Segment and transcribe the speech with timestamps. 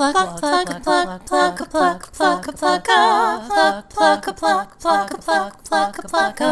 [0.00, 5.18] pluck pluck a pluck pluck a pluck pluck a pluck pluck a pluck pluck a
[5.18, 6.48] pluck pluck a pluck a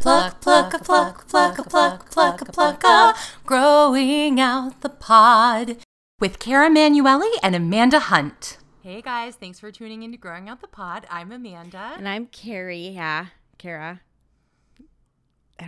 [0.00, 3.16] pluck pluck a pluck pluck a pluck pluck a pluck pluck pluck
[3.46, 5.78] growing out the pod
[6.20, 8.58] with Kara Manuelli and Amanda Hunt.
[8.82, 11.06] Hey guys, thanks for tuning in to Growing Out the Pod.
[11.10, 11.94] I'm Amanda.
[11.96, 12.88] And I'm Carrie.
[12.88, 14.02] Yeah, Kara.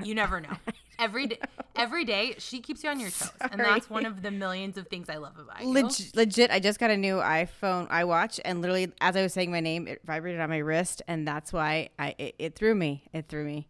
[0.04, 0.56] You never know.
[0.98, 1.38] Every day,
[1.74, 4.88] every day, she keeps you on your toes, and that's one of the millions of
[4.88, 5.68] things I love about you.
[5.68, 9.50] Legit, legit, I just got a new iPhone iWatch, and literally, as I was saying
[9.50, 13.04] my name, it vibrated on my wrist, and that's why I it, it threw me.
[13.12, 13.68] It threw me.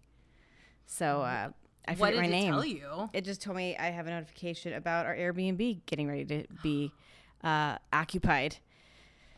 [0.87, 1.51] So uh,
[1.89, 2.53] I what forget did my it name.
[2.53, 3.11] tell you?
[3.13, 6.93] It just told me I have a notification about our Airbnb getting ready to be
[7.43, 8.57] uh, occupied.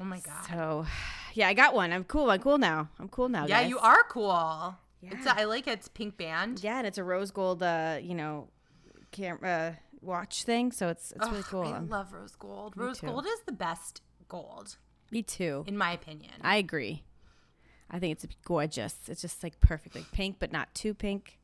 [0.01, 0.47] Oh my god.
[0.49, 0.87] So,
[1.35, 1.93] yeah, I got one.
[1.93, 2.31] I'm cool.
[2.31, 2.89] I'm cool now.
[2.99, 3.47] I'm cool now.
[3.47, 3.71] Yeah, guys.
[3.71, 4.75] you are cool.
[5.11, 5.35] It's Yeah.
[5.37, 5.67] a, I like.
[5.67, 6.63] It's pink band.
[6.63, 8.49] Yeah, and it's a rose gold, uh, you know,
[9.11, 10.73] camera uh, watch thing.
[10.73, 11.63] So it's it's really cool.
[11.65, 12.75] I love rose gold.
[12.77, 13.07] Rose too.
[13.07, 14.77] gold is the best gold,
[15.11, 15.65] me too.
[15.67, 16.33] in my opinion.
[16.43, 17.05] I agree.
[17.91, 18.97] I think it's gorgeous.
[19.09, 21.39] It's just like perfect, like pink, but not too pink.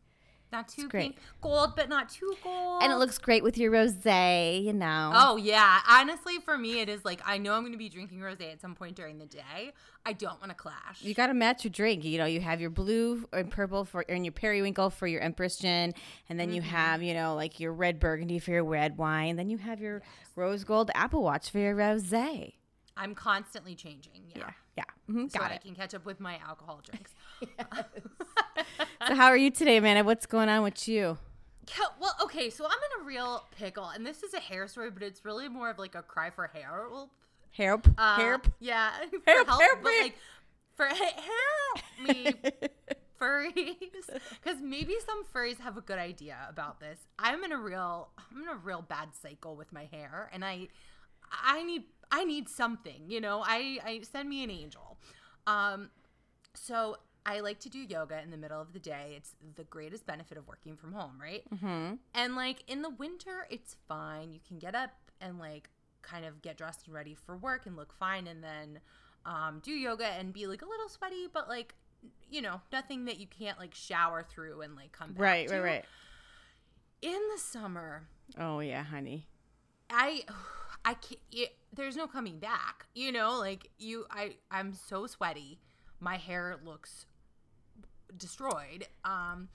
[0.52, 1.16] Not too pink.
[1.40, 2.82] Gold, but not too gold.
[2.82, 5.12] And it looks great with your rosé, you know.
[5.14, 8.18] Oh yeah, honestly, for me, it is like I know I'm going to be drinking
[8.20, 9.72] rosé at some point during the day.
[10.06, 11.02] I don't want to clash.
[11.02, 12.04] You got to match your drink.
[12.04, 15.56] You know, you have your blue and purple for and your periwinkle for your Empress
[15.58, 15.94] gin,
[16.28, 16.70] and then you Mm-hmm.
[16.70, 19.36] have, you know, like your red burgundy for your red wine.
[19.36, 20.02] Then you have your
[20.36, 22.54] rose gold Apple Watch for your rosé.
[22.96, 24.24] I'm constantly changing.
[24.34, 24.38] Yeah.
[24.40, 25.62] Yeah, yeah, Mhm, So got I it.
[25.62, 27.14] can catch up with my alcohol drinks.
[29.06, 30.04] So how are you today, Amanda?
[30.04, 31.18] What's going on with you?
[32.00, 35.02] Well, okay, so I'm in a real pickle, and this is a hair story, but
[35.02, 37.10] it's really more of like a cry for help.
[37.52, 38.48] Help, Uh, help.
[38.60, 40.14] Yeah, for Help, help, help but like
[40.76, 42.34] for help me,
[43.20, 44.08] furries,
[44.42, 46.98] because maybe some furries have a good idea about this.
[47.18, 50.68] I'm in a real, I'm in a real bad cycle with my hair, and I,
[51.30, 53.04] I need, I need something.
[53.08, 54.98] You know, I, I send me an angel.
[55.46, 55.90] Um,
[56.54, 59.14] so I like to do yoga in the middle of the day.
[59.16, 61.42] It's the greatest benefit of working from home, right?
[61.60, 64.32] hmm And like in the winter, it's fine.
[64.32, 64.90] You can get up
[65.20, 65.68] and like
[66.02, 68.80] kind of get dressed and ready for work and look fine, and then
[69.26, 71.74] um, do yoga and be like a little sweaty, but like
[72.30, 75.54] you know nothing that you can't like shower through and like come back Right, to.
[75.54, 75.84] right, right.
[77.02, 78.04] In the summer,
[78.38, 79.26] Oh yeah, honey.
[79.90, 80.22] I
[80.84, 81.20] I can't.
[81.30, 82.86] It, there's no coming back.
[82.94, 85.58] You know, like you, I I'm so sweaty.
[86.00, 87.06] My hair looks
[88.16, 88.86] destroyed.
[89.04, 89.48] Um,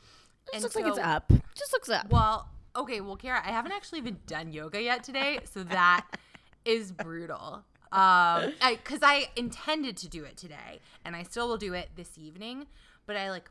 [0.51, 1.31] Just looks like it's up.
[1.55, 2.09] Just looks up.
[2.09, 6.05] Well, okay, well, Kara, I haven't actually even done yoga yet today, so that
[6.65, 7.63] is brutal.
[7.91, 12.17] Um, because I, intended to do it today, and I still will do it this
[12.17, 12.67] evening,
[13.05, 13.49] but I like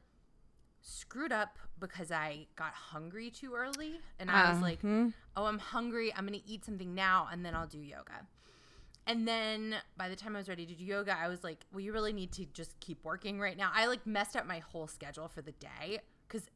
[0.83, 5.13] screwed up because I got hungry too early, and I was like, Mhm.
[5.37, 6.13] oh, I'm hungry.
[6.15, 8.27] I'm gonna eat something now, and then I'll do yoga.
[9.07, 11.81] And then by the time I was ready to do yoga, I was like, well,
[11.81, 13.71] you really need to just keep working right now.
[13.75, 16.47] I like messed up my whole schedule for the day because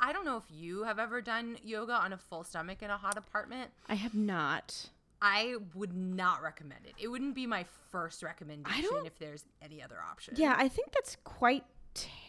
[0.00, 2.96] I don't know if you have ever done yoga on a full stomach in a
[2.96, 3.70] hot apartment.
[3.88, 4.88] I have not.
[5.22, 6.94] I would not recommend it.
[6.98, 10.34] It wouldn't be my first recommendation if there's any other option.
[10.36, 11.64] Yeah, I think that's quite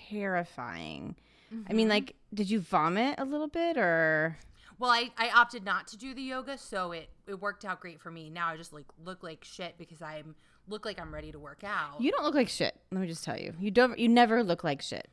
[0.10, 1.16] terrifying.
[1.52, 1.76] I Mm-hmm.
[1.78, 4.38] mean, like, did you vomit a little bit or?
[4.80, 8.00] Well, I, I opted not to do the yoga, so it, it worked out great
[8.00, 8.30] for me.
[8.30, 10.36] Now I just like look like shit because I'm
[10.68, 12.00] look like I'm ready to work out.
[12.00, 12.76] You don't look like shit.
[12.92, 13.54] Let me just tell you.
[13.60, 13.98] You don't.
[13.98, 15.10] You never look like shit.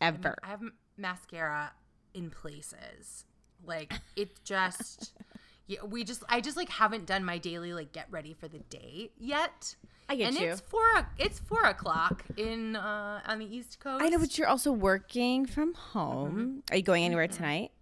[0.00, 0.36] I mean, Ever.
[0.42, 1.72] I have m- mascara
[2.14, 3.24] in places.
[3.64, 5.12] Like it just
[5.66, 8.58] yeah, we just I just like haven't done my daily like get ready for the
[8.58, 9.76] day yet.
[10.08, 10.50] I get and you.
[10.52, 14.02] it's four it's four o'clock in uh on the East Coast.
[14.02, 16.30] I know, but you're also working from home.
[16.30, 16.72] Mm-hmm.
[16.72, 17.72] Are you going anywhere tonight?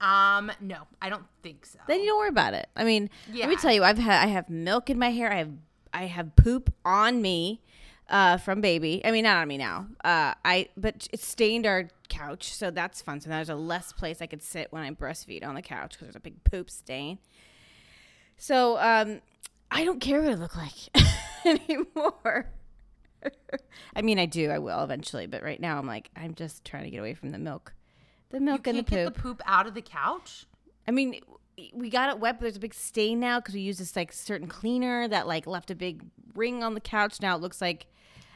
[0.00, 1.78] Um no, I don't think so.
[1.88, 2.68] Then you don't worry about it.
[2.76, 5.32] I mean, let me tell you, I've had I have milk in my hair.
[5.32, 5.52] I have
[5.92, 7.62] I have poop on me
[8.08, 9.00] uh, from baby.
[9.04, 9.86] I mean, not on me now.
[10.04, 13.20] Uh, I but it stained our couch, so that's fun.
[13.20, 15.92] So now there's a less place I could sit when I breastfeed on the couch
[15.92, 17.18] because there's a big poop stain.
[18.36, 19.20] So um,
[19.70, 21.06] I don't care what I look like
[21.44, 22.46] anymore.
[23.96, 24.50] I mean, I do.
[24.50, 27.30] I will eventually, but right now I'm like, I'm just trying to get away from
[27.30, 27.72] the milk,
[28.30, 29.14] the you milk and the can't poop.
[29.14, 30.46] get the poop out of the couch.
[30.86, 31.20] I mean,
[31.72, 34.12] we got it wet, but there's a big stain now because we used this like
[34.12, 37.20] certain cleaner that like left a big ring on the couch.
[37.20, 37.86] Now it looks like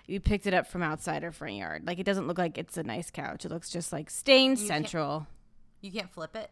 [0.07, 1.87] you picked it up from outside our front yard.
[1.87, 3.45] Like it doesn't look like it's a nice couch.
[3.45, 5.27] It looks just like stain can't- central.
[5.81, 6.51] You can't flip it.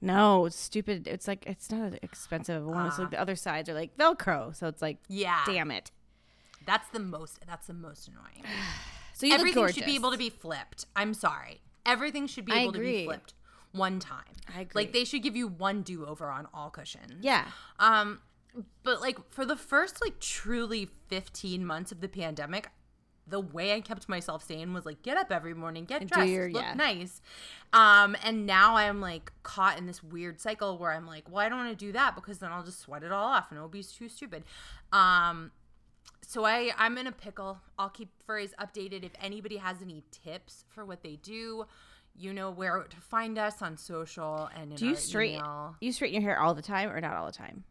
[0.00, 1.06] No, it's stupid.
[1.06, 2.86] It's like it's not an expensive one.
[2.86, 3.10] It's like ah.
[3.10, 5.40] the other sides are like Velcro, so it's like, Yeah.
[5.46, 5.90] damn it.
[6.66, 8.44] That's the most that's the most annoying.
[9.16, 10.86] So you Everything should be able to be flipped.
[10.96, 11.60] I'm sorry.
[11.86, 13.34] Everything should be able to be flipped
[13.72, 14.24] one time.
[14.48, 14.82] I agree.
[14.82, 17.22] Like they should give you one do over on all cushions.
[17.22, 17.46] Yeah.
[17.78, 18.20] Um,
[18.82, 22.68] but like for the first like truly 15 months of the pandemic
[23.26, 26.50] the way I kept myself sane was like get up every morning, get dressed, your-
[26.50, 26.74] look yeah.
[26.74, 27.20] nice.
[27.72, 31.48] Um, and now I'm like caught in this weird cycle where I'm like, well, I
[31.48, 33.68] don't want to do that because then I'll just sweat it all off and it'll
[33.68, 34.44] be too stupid.
[34.92, 35.52] Um,
[36.26, 37.58] so I I'm in a pickle.
[37.78, 41.66] I'll keep furries updated if anybody has any tips for what they do.
[42.16, 45.76] You know where to find us on social and in Do you straighten email.
[45.80, 47.64] you straighten your hair all the time or not all the time?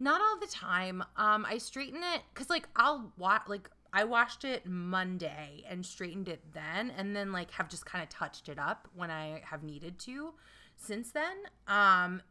[0.00, 1.04] Not all the time.
[1.16, 6.28] Um, I straighten it because like I'll wa- like I washed it Monday and straightened
[6.28, 9.62] it then, and then like have just kind of touched it up when I have
[9.62, 10.32] needed to
[10.76, 11.36] since then.
[11.68, 12.22] Um,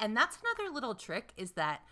[0.00, 1.82] and that's another little trick is that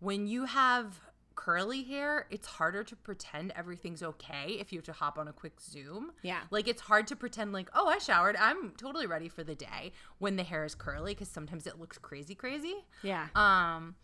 [0.00, 1.00] when you have
[1.44, 5.32] curly hair, it's harder to pretend everything's okay if you have to hop on a
[5.32, 6.12] quick Zoom.
[6.22, 6.40] Yeah.
[6.50, 9.92] Like it's hard to pretend like, oh, I showered, I'm totally ready for the day
[10.18, 12.76] when the hair is curly because sometimes it looks crazy, crazy.
[13.02, 13.26] Yeah.
[13.34, 13.96] Um,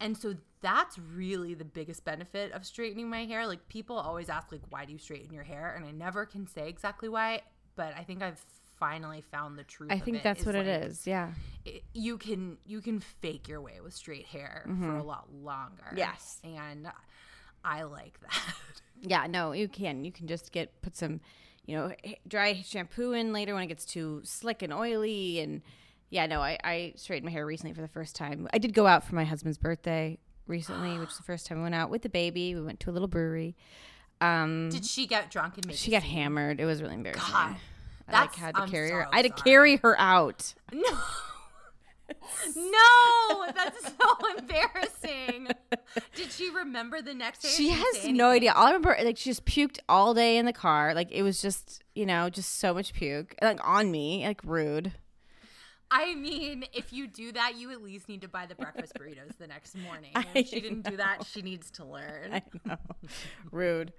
[0.00, 3.46] and so that's really the biggest benefit of straightening my hair.
[3.46, 5.72] Like people always ask, like, why do you straighten your hair?
[5.76, 7.42] And I never can say exactly why,
[7.76, 8.44] but I think I've
[8.80, 9.92] finally found the truth.
[9.92, 11.06] I think it, that's what it like, is.
[11.06, 11.30] Yeah.
[11.64, 15.82] it- you can you can fake your way with straight hair for a lot longer.
[15.88, 15.98] Mm-hmm.
[15.98, 16.40] Yes.
[16.42, 16.90] and
[17.64, 18.54] I like that.
[19.00, 20.04] Yeah, no, you can.
[20.04, 21.20] You can just get put some,
[21.66, 21.92] you know,
[22.26, 25.40] dry shampoo in later when it gets too slick and oily.
[25.40, 25.62] And
[26.08, 28.48] yeah, no, I, I straightened my hair recently for the first time.
[28.52, 31.62] I did go out for my husband's birthday recently, which is the first time I
[31.62, 32.54] went out with the baby.
[32.54, 33.56] We went to a little brewery.
[34.22, 35.76] Um, Did she get drunk and make?
[35.76, 36.60] she got hammered.
[36.60, 37.32] It was really embarrassing.
[37.32, 37.56] God,
[38.12, 39.04] I like had to I'm carry her.
[39.04, 39.42] so I had to sorry.
[39.50, 40.54] carry her out.
[40.72, 40.80] No.
[42.56, 45.48] no, that's so embarrassing.
[46.14, 47.48] Did she remember the next day?
[47.48, 48.52] She has no idea.
[48.52, 50.94] All I remember, like, she just puked all day in the car.
[50.94, 54.92] Like, it was just, you know, just so much puke, like on me, like rude.
[55.90, 59.36] I mean, if you do that, you at least need to buy the breakfast burritos
[59.38, 60.12] the next morning.
[60.34, 62.32] If she didn't do that, she needs to learn.
[62.32, 62.76] I know.
[63.50, 63.92] Rude.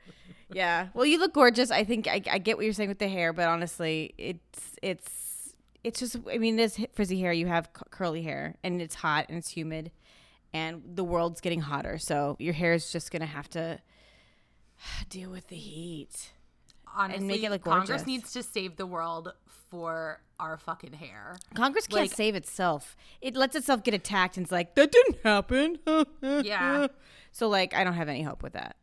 [0.53, 0.87] Yeah.
[0.93, 1.69] Well, you look gorgeous.
[1.71, 5.53] I think I, I get what you're saying with the hair, but honestly, it's it's
[5.83, 6.17] it's just.
[6.31, 7.33] I mean, it is frizzy hair.
[7.33, 9.91] You have cu- curly hair, and it's hot and it's humid,
[10.53, 11.97] and the world's getting hotter.
[11.97, 13.79] So your hair is just gonna have to
[15.09, 16.31] deal with the heat.
[16.95, 17.89] Honestly, make it look gorgeous.
[17.89, 19.33] Congress needs to save the world
[19.69, 21.37] for our fucking hair.
[21.53, 22.97] Congress can't Like- save itself.
[23.21, 25.79] It lets itself get attacked, and it's like that didn't happen.
[26.43, 26.87] Yeah.
[27.31, 28.75] So like, I don't have any hope with that.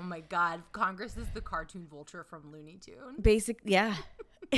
[0.00, 3.20] Oh my god, Congress is the cartoon vulture from Looney Tunes.
[3.20, 3.94] Basic, yeah.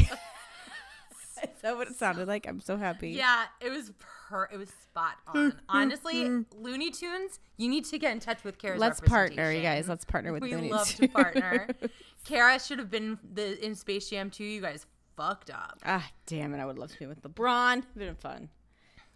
[1.42, 2.46] Is that what it sounded like?
[2.46, 3.10] I'm so happy.
[3.10, 3.92] Yeah, it was
[4.28, 5.58] per it was spot on.
[5.68, 6.24] Honestly,
[6.56, 9.88] Looney Tunes, you need to get in touch with Kara's Let's partner, you guys.
[9.88, 11.12] Let's partner with we Looney love to Tunes.
[11.12, 11.68] partner.
[12.24, 14.42] Kara should have been the in Space Jam 2.
[14.44, 14.86] You guys
[15.16, 15.78] fucked up.
[15.84, 16.60] Ah, damn it!
[16.60, 17.82] I would love to be with LeBron.
[17.96, 18.48] Been fun.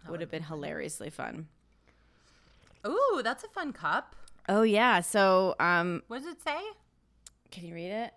[0.09, 1.47] Would have been hilariously fun.
[2.87, 4.15] Ooh, that's a fun cup.
[4.49, 5.01] Oh yeah.
[5.01, 6.59] So um, What does it say?
[7.51, 8.11] can you read it?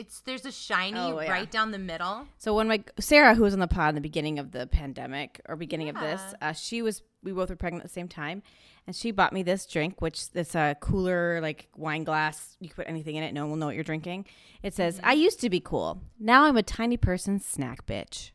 [0.00, 1.30] It's there's a shiny Oh, yeah.
[1.30, 2.26] right down the middle.
[2.38, 5.40] So when my Sarah, who was on the pod in the beginning of the pandemic
[5.48, 8.42] or beginning of this, uh, she was we both were pregnant at the same time,
[8.86, 12.56] and she bought me this drink, which it's a cooler like wine glass.
[12.60, 14.24] You can put anything in it, no one will know what you're drinking.
[14.62, 15.06] It says, Mm-hmm.
[15.08, 16.00] "I used to be cool.
[16.18, 18.30] Now I'm a tiny person snack bitch."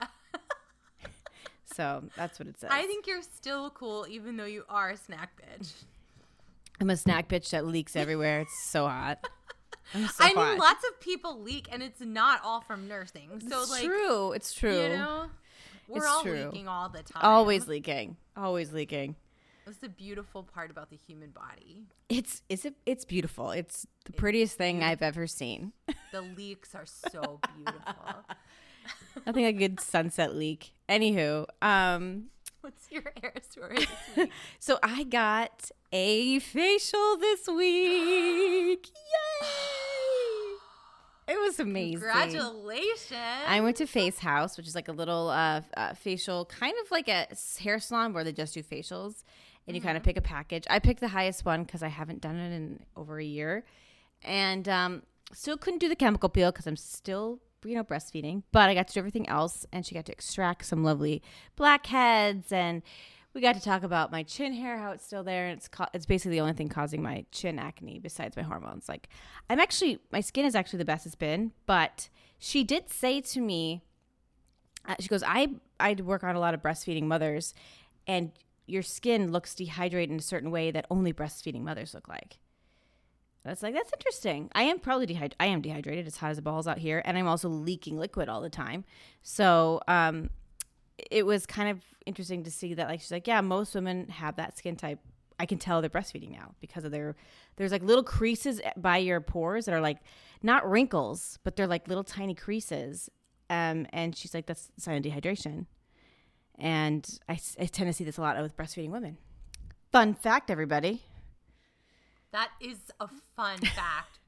[1.64, 2.70] so that's what it says.
[2.72, 5.72] I think you're still cool even though you are a snack bitch.
[6.80, 8.40] I'm a snack bitch that leaks everywhere.
[8.40, 9.24] It's so hot.
[9.92, 13.28] So I mean, lots of people leak, and it's not all from nursing.
[13.48, 14.32] So, it's like, true.
[14.32, 14.82] It's true.
[14.82, 15.26] you know,
[15.88, 16.46] we're It's all true.
[16.46, 17.22] leaking all the time.
[17.22, 18.16] Always leaking.
[18.36, 19.16] Always leaking.
[19.64, 21.84] That's the beautiful part about the human body.
[22.08, 23.50] It's is it it's beautiful.
[23.50, 25.72] It's the prettiest thing I've ever seen.
[26.12, 28.24] The leaks are so beautiful.
[29.26, 30.74] I think a good sunset leak.
[30.88, 32.26] Anywho, um,
[32.74, 33.86] What's your hair story
[34.58, 38.88] so I got a facial this week.
[38.88, 39.48] Yay!
[41.28, 42.00] It was amazing.
[42.00, 43.20] Congratulations.
[43.46, 46.90] I went to Face House, which is like a little uh, uh, facial, kind of
[46.90, 47.26] like a
[47.60, 49.24] hair salon where they just do facials,
[49.66, 50.64] and you kind of pick a package.
[50.70, 53.66] I picked the highest one because I haven't done it in over a year,
[54.22, 55.02] and um,
[55.34, 58.42] still couldn't do the chemical peel because I'm still you know breastfeeding.
[58.52, 61.22] But I got to do everything else, and she got to extract some lovely
[61.56, 62.82] blackheads, and
[63.34, 65.90] we got to talk about my chin hair, how it's still there, and it's ca-
[65.92, 68.88] it's basically the only thing causing my chin acne besides my hormones.
[68.88, 69.08] Like
[69.50, 73.40] I'm actually my skin is actually the best it's been, but she did say to
[73.40, 73.82] me,
[74.86, 75.48] uh, she goes, I
[75.80, 77.54] I work on a lot of breastfeeding mothers,
[78.06, 78.30] and
[78.66, 82.38] your skin looks dehydrated in a certain way that only breastfeeding mothers look like.
[83.44, 84.50] That's like that's interesting.
[84.54, 85.36] I am probably dehydrated.
[85.38, 86.06] I am dehydrated.
[86.06, 88.84] It's hot as balls out here, and I'm also leaking liquid all the time.
[89.22, 90.30] So um,
[91.10, 92.88] it was kind of interesting to see that.
[92.88, 94.98] Like she's like, yeah, most women have that skin type
[95.38, 97.16] I can tell they're breastfeeding now because of their
[97.56, 99.98] there's like little creases by your pores that are like
[100.42, 103.10] not wrinkles, but they're like little tiny creases.
[103.50, 105.66] Um, and she's like, that's a sign of dehydration.
[106.58, 109.18] And I tend to see this a lot with breastfeeding women.
[109.90, 111.02] Fun fact, everybody.
[112.34, 114.18] That is a fun fact.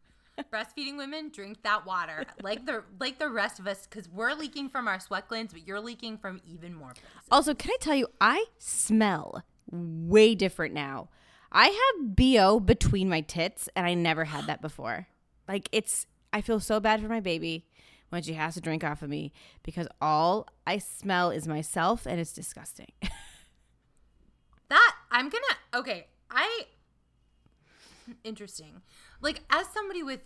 [0.52, 4.68] Breastfeeding women drink that water like the like the rest of us because we're leaking
[4.68, 7.28] from our sweat glands, but you're leaking from even more places.
[7.32, 11.08] Also, can I tell you, I smell way different now.
[11.50, 15.08] I have BO between my tits, and I never had that before.
[15.48, 17.66] Like, it's, I feel so bad for my baby
[18.10, 19.32] when she has to drink off of me
[19.62, 22.92] because all I smell is myself, and it's disgusting.
[24.68, 25.44] That I'm gonna
[25.76, 26.08] okay.
[26.28, 26.66] I
[28.24, 28.82] interesting.
[29.20, 30.20] Like as somebody with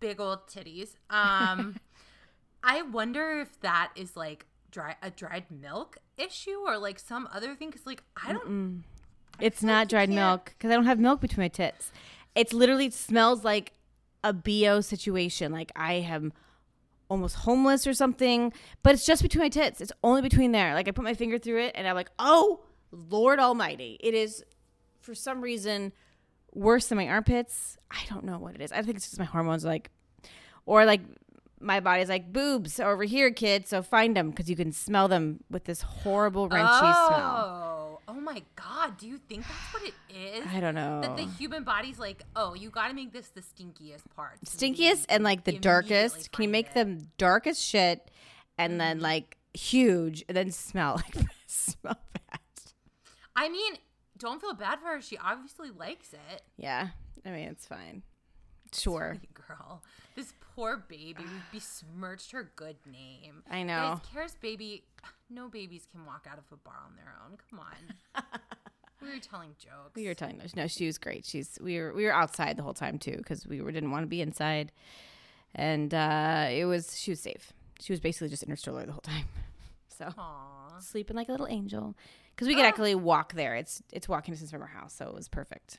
[0.00, 1.76] big old titties, um,
[2.64, 7.54] I wonder if that is like dry a dried milk issue or like some other
[7.54, 7.70] thing.
[7.70, 8.84] Because like I don't.
[9.40, 11.92] it's not dried milk because I don't have milk between my tits.
[12.34, 13.72] It's literally it smells like
[14.22, 15.52] a BO situation.
[15.52, 16.32] Like I am
[17.08, 19.80] almost homeless or something, but it's just between my tits.
[19.80, 20.74] It's only between there.
[20.74, 23.98] Like I put my finger through it and I'm like, oh, Lord Almighty.
[24.00, 24.44] It is
[25.00, 25.92] for some reason
[26.54, 27.76] worse than my armpits.
[27.90, 28.72] I don't know what it is.
[28.72, 29.90] I think it's just my hormones like,
[30.66, 31.00] or like
[31.60, 33.66] my body's like boobs over here, kid.
[33.66, 37.20] So find them because you can smell them with this horrible wrenchy smell.
[37.20, 38.98] Oh, oh my God!
[38.98, 40.46] Do you think that's what it is?
[40.52, 41.00] I don't know.
[41.00, 44.38] That the human body's like, oh, you got to make this the stinkiest part.
[44.44, 46.32] stinkiest and like the darkest.
[46.32, 46.70] Can you make it.
[46.70, 46.90] Mm-hmm.
[46.96, 48.10] them dark as shit
[48.58, 52.40] and then like huge and then smell like smell bad?
[53.36, 53.74] I mean,
[54.18, 55.00] don't feel bad for her.
[55.00, 56.42] She obviously likes it.
[56.56, 56.88] Yeah,
[57.24, 58.02] I mean it's fine.
[58.72, 59.18] Sure.
[59.34, 59.82] Poor girl.
[60.16, 61.22] This poor baby.
[61.22, 63.42] We besmirched her good name.
[63.50, 64.00] I know.
[64.02, 64.84] Guys, Kara's baby.
[65.30, 67.38] No babies can walk out of a bar on their own.
[67.50, 68.24] Come on.
[69.02, 69.94] we were telling jokes.
[69.94, 70.46] We were telling her.
[70.56, 71.24] No, she was great.
[71.24, 74.04] She's we were we were outside the whole time too because we were, didn't want
[74.04, 74.72] to be inside,
[75.54, 77.52] and uh, it was she was safe.
[77.80, 79.26] She was basically just in her stroller the whole time,
[79.88, 80.78] so Aw.
[80.80, 81.96] sleeping like a little angel.
[82.34, 83.54] Because we could actually walk there.
[83.54, 85.78] It's it's walking distance from our house, so it was perfect.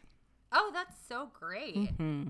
[0.51, 1.75] Oh, that's so great.
[1.75, 2.27] Mm-hmm.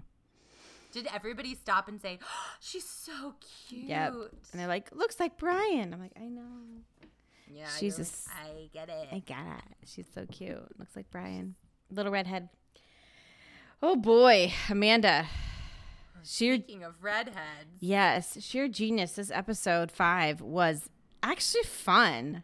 [0.92, 3.36] Did everybody stop and say, oh, "She's so
[3.68, 3.84] cute"?
[3.86, 4.14] Yep.
[4.52, 5.94] And they're like, looks like Brian.
[5.94, 6.42] I'm like, I know.
[7.54, 9.08] Yeah, She's you're like, just- I get it.
[9.12, 9.88] I got it.
[9.88, 10.80] She's so cute.
[10.80, 11.56] Looks like Brian.
[11.92, 12.50] Little redhead.
[13.84, 15.28] Oh boy, Amanda.
[16.24, 19.12] Shear Speaking of redheads, yes, Shear Genius.
[19.12, 20.90] This episode five was
[21.22, 22.44] actually fun.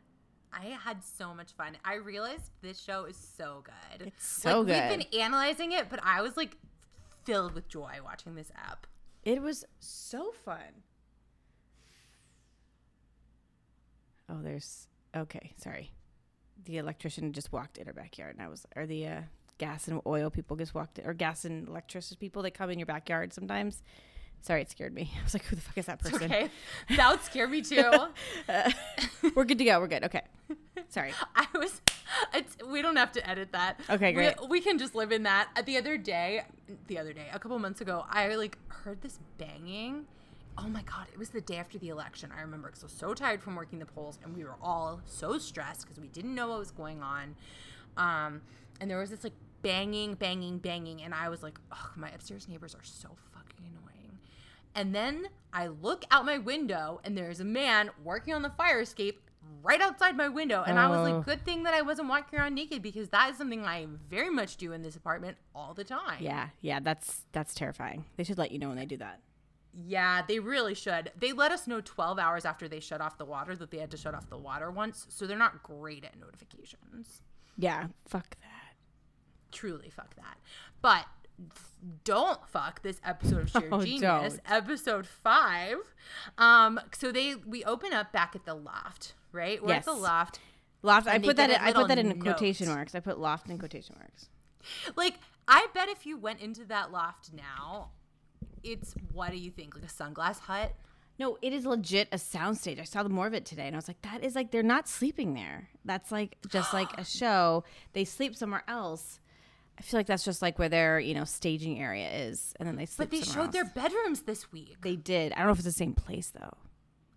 [0.54, 1.78] I had so much fun.
[1.86, 4.08] I realized this show is so good.
[4.08, 4.90] It's so like, good.
[4.90, 6.58] We've been analyzing it, but I was like
[7.24, 8.88] filled with joy watching this app.
[9.24, 10.84] It was so fun.
[14.30, 15.54] Oh, there's okay.
[15.58, 15.92] Sorry,
[16.66, 19.22] the electrician just walked in our backyard, and I was, or the uh,
[19.58, 22.42] gas and oil people just walked, in, or gas and electricity people.
[22.44, 23.84] that come in your backyard sometimes.
[24.42, 25.12] Sorry, it scared me.
[25.20, 26.24] I was like, who the fuck is that person?
[26.24, 26.50] Okay,
[26.96, 27.84] that would scare me too.
[28.50, 28.72] Uh,
[29.36, 29.80] we're good to go.
[29.80, 30.04] We're good.
[30.04, 30.22] Okay.
[30.90, 31.14] Sorry.
[31.36, 31.80] I was.
[32.34, 33.80] It's, we don't have to edit that.
[33.90, 34.50] Okay, We- great.
[34.50, 35.48] We, can just live in that.
[35.56, 36.44] Uh, The other day,
[36.88, 40.06] the other day, a couple months ago, I like heard this banging.
[40.58, 41.08] Oh my god!
[41.14, 42.30] It was the day after the election.
[42.38, 45.00] I remember because I was so tired from working the polls, and we were all
[45.06, 47.36] so stressed because we didn't know what was going on.
[47.96, 48.42] Um,
[48.82, 52.50] and there was this like banging, banging, banging, and I was like, "Oh, my upstairs
[52.50, 53.31] neighbors are so fucking annoying."
[54.76, 58.80] And then I look out my window, and there's a man working on the fire
[58.82, 59.22] escape
[59.64, 60.64] right outside my window.
[60.66, 61.04] And I was Oh.
[61.18, 64.30] like, good thing that I wasn't walking around naked because that is something I very
[64.30, 66.22] much do in this apartment all the time.
[66.24, 66.80] Yeah, yeah.
[66.80, 68.06] That's that's terrifying.
[68.18, 69.20] They should let you know when they do that.
[69.74, 71.12] Yeah, they really should.
[71.18, 73.92] They let us know 12 hours after they shut off the water that they had
[73.92, 75.06] to shut off the water once.
[75.10, 77.22] So they're not great at notifications.
[77.58, 77.88] Yeah.
[78.06, 78.76] Fuck that.
[79.52, 80.38] Truly, fuck that.
[80.82, 81.06] But
[82.04, 84.42] don't fuck this episode of Shear Oh, Genius, don't.
[84.52, 85.78] episode five.
[86.38, 89.64] Um, so they we open up back at the loft, right?
[89.64, 90.02] We're at the Yes.
[90.02, 90.40] loft.
[90.84, 91.08] Loft.
[91.08, 91.50] I put that.
[91.50, 92.96] In, I put that in little quotation marks.
[92.96, 94.30] I put loft in quotation marks.
[94.96, 95.16] Like,
[95.48, 97.90] I bet if you went into that loft now,
[98.64, 99.76] it's what do you think?
[99.76, 100.74] Like a sunglass hut?
[101.20, 102.80] No, it is legit a soundstage.
[102.80, 104.88] I saw more of it today, and I was like, that is like they're not
[104.88, 105.70] sleeping there.
[105.86, 107.64] That's like just like a show.
[107.94, 109.20] They sleep somewhere else.
[109.78, 112.76] I feel like that's just like where their you know staging area is, and then
[112.76, 113.10] they sleep.
[113.10, 114.78] But they showed their bedrooms this week.
[114.82, 115.34] They did.
[115.34, 116.54] I don't know if it's the same place though.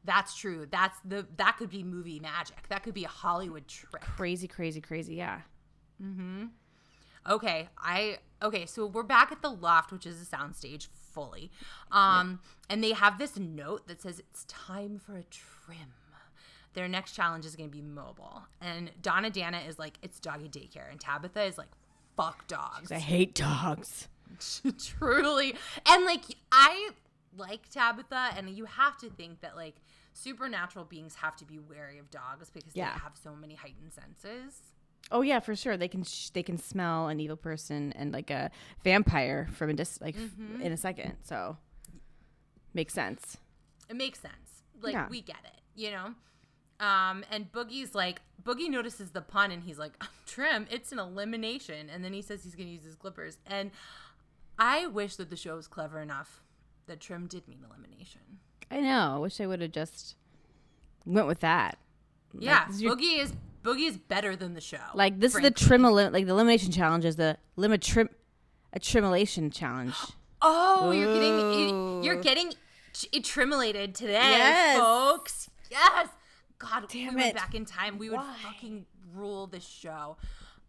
[0.04, 0.66] That's true.
[0.70, 2.68] That's the that could be movie magic.
[2.68, 4.00] That could be a Hollywood trick.
[4.02, 5.14] Crazy, crazy, crazy.
[5.16, 5.40] Yeah.
[6.00, 6.46] Hmm.
[7.28, 11.50] Okay, I okay, so we're back at the loft, which is a soundstage fully.
[11.90, 15.94] Um and they have this note that says it's time for a trim.
[16.74, 18.42] their next challenge is going to be mobile.
[18.60, 20.90] And Donna Dana is like, it's doggy daycare.
[20.90, 21.68] And Tabatha is like,
[22.16, 22.90] fuck dogs.
[22.92, 24.08] I hate dogs.
[24.98, 25.54] Truly.
[25.86, 26.90] And like, I
[27.36, 29.76] like Tabatha, and you have to think that like
[30.12, 32.92] supernatural beings have to be wary of dogs because Yeah.
[32.94, 34.60] they have so many heightened senses.
[35.10, 35.76] Oh yeah, for sure.
[35.76, 38.50] They can sh- they can smell an evil person and like a
[38.84, 40.62] vampire from a dis- like Mm-hmm.
[40.62, 41.14] in a second.
[41.24, 41.58] So
[42.72, 43.36] makes sense.
[43.90, 44.62] It makes sense.
[44.80, 45.08] Like Yeah.
[45.08, 46.14] we get it, you know.
[46.84, 49.92] Um, and Boogie's like Boogie notices the pun and he's like,
[50.26, 53.38] "Trim, it's an elimination." And then he says he's gonna use his clippers.
[53.46, 53.70] And
[54.58, 56.42] I wish that the show was clever enough
[56.86, 58.20] that Trim did mean elimination.
[58.70, 59.14] I know.
[59.16, 60.16] I wish I would have just
[61.06, 61.78] went with that.
[62.38, 64.78] Yeah, this is your- Boogie is Boogie is better than the show.
[64.94, 65.48] Like this frankly.
[65.48, 68.08] is the trim elim- like the elimination challenge is the limit trim
[68.72, 69.94] a trimulation challenge.
[70.46, 72.52] Oh, you're getting you're getting
[72.92, 74.78] ch- trimulated today, Yes.
[74.78, 75.48] folks.
[75.70, 76.08] Yes.
[76.58, 77.36] God, Damn we went it.
[77.36, 77.98] back in time.
[77.98, 78.36] We would Why?
[78.42, 80.16] fucking rule the show.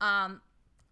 [0.01, 0.41] Um,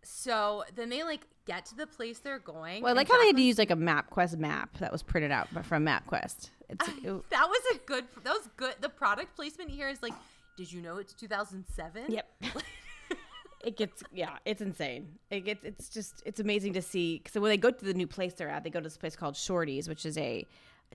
[0.03, 2.83] so then they like get to the place they're going.
[2.83, 5.31] Well, I like how they had to use like a MapQuest map that was printed
[5.31, 6.49] out but from MapQuest.
[6.69, 8.05] It's it- That was a good.
[8.23, 8.75] That was good.
[8.81, 10.13] The product placement here is like,
[10.57, 12.05] did you know it's 2007?
[12.09, 12.29] Yep.
[13.63, 15.15] it gets yeah, it's insane.
[15.29, 18.07] It gets it's just it's amazing to see because when they go to the new
[18.07, 20.45] place they're at, they go to this place called Shorty's, which is a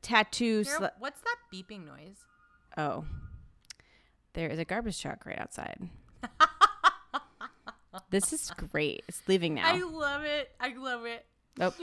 [0.02, 0.64] tattoo.
[0.64, 2.18] Sl- what's that beeping noise?
[2.76, 3.04] oh,
[4.38, 5.88] there is a garbage truck right outside.
[8.10, 9.02] this is great.
[9.08, 9.66] It's leaving now.
[9.68, 10.52] I love it.
[10.60, 11.26] I love it.
[11.60, 11.74] oh,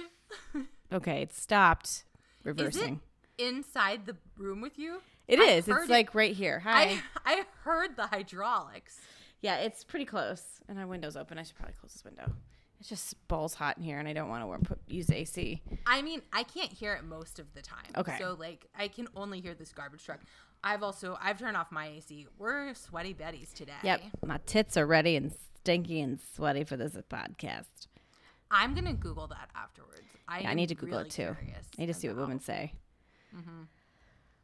[0.94, 2.04] okay, it stopped Is
[2.46, 3.02] it reversing.
[3.38, 5.02] inside the room with you?
[5.28, 5.68] It is.
[5.68, 6.60] It's it- like right here.
[6.60, 6.84] Hi.
[6.84, 9.02] I I heard the hydraulics.
[9.42, 10.42] yeah, it's pretty close.
[10.70, 11.38] And our window's open.
[11.38, 12.32] I should probably close this window.
[12.80, 15.62] It's just balls hot in here, and I don't want to put, use AC.
[15.86, 17.92] I mean, I can't hear it most of the time.
[17.98, 18.18] Okay.
[18.20, 20.20] So like I can only hear this garbage truck.
[20.64, 22.28] I've also I've turned off my AC.
[22.38, 23.74] We're sweaty betties today.
[23.84, 27.88] Yep, my tits are ready and stinky and sweaty for this podcast.
[28.52, 30.02] I'm gonna Google that afterwards.
[30.28, 31.36] I, Yeah, I need to Google really it too.
[31.78, 32.74] I need to see what women say.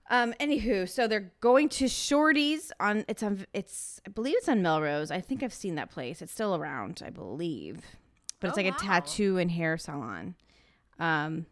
[0.09, 0.33] Um.
[0.41, 3.05] Anywho, so they're going to Shorty's on.
[3.07, 3.45] It's on.
[3.53, 4.01] It's.
[4.05, 5.09] I believe it's on Melrose.
[5.09, 6.21] I think I've seen that place.
[6.21, 7.01] It's still around.
[7.05, 7.79] I believe,
[8.41, 10.35] but it's Oh, like a tattoo and hair salon.
[10.99, 11.45] Um,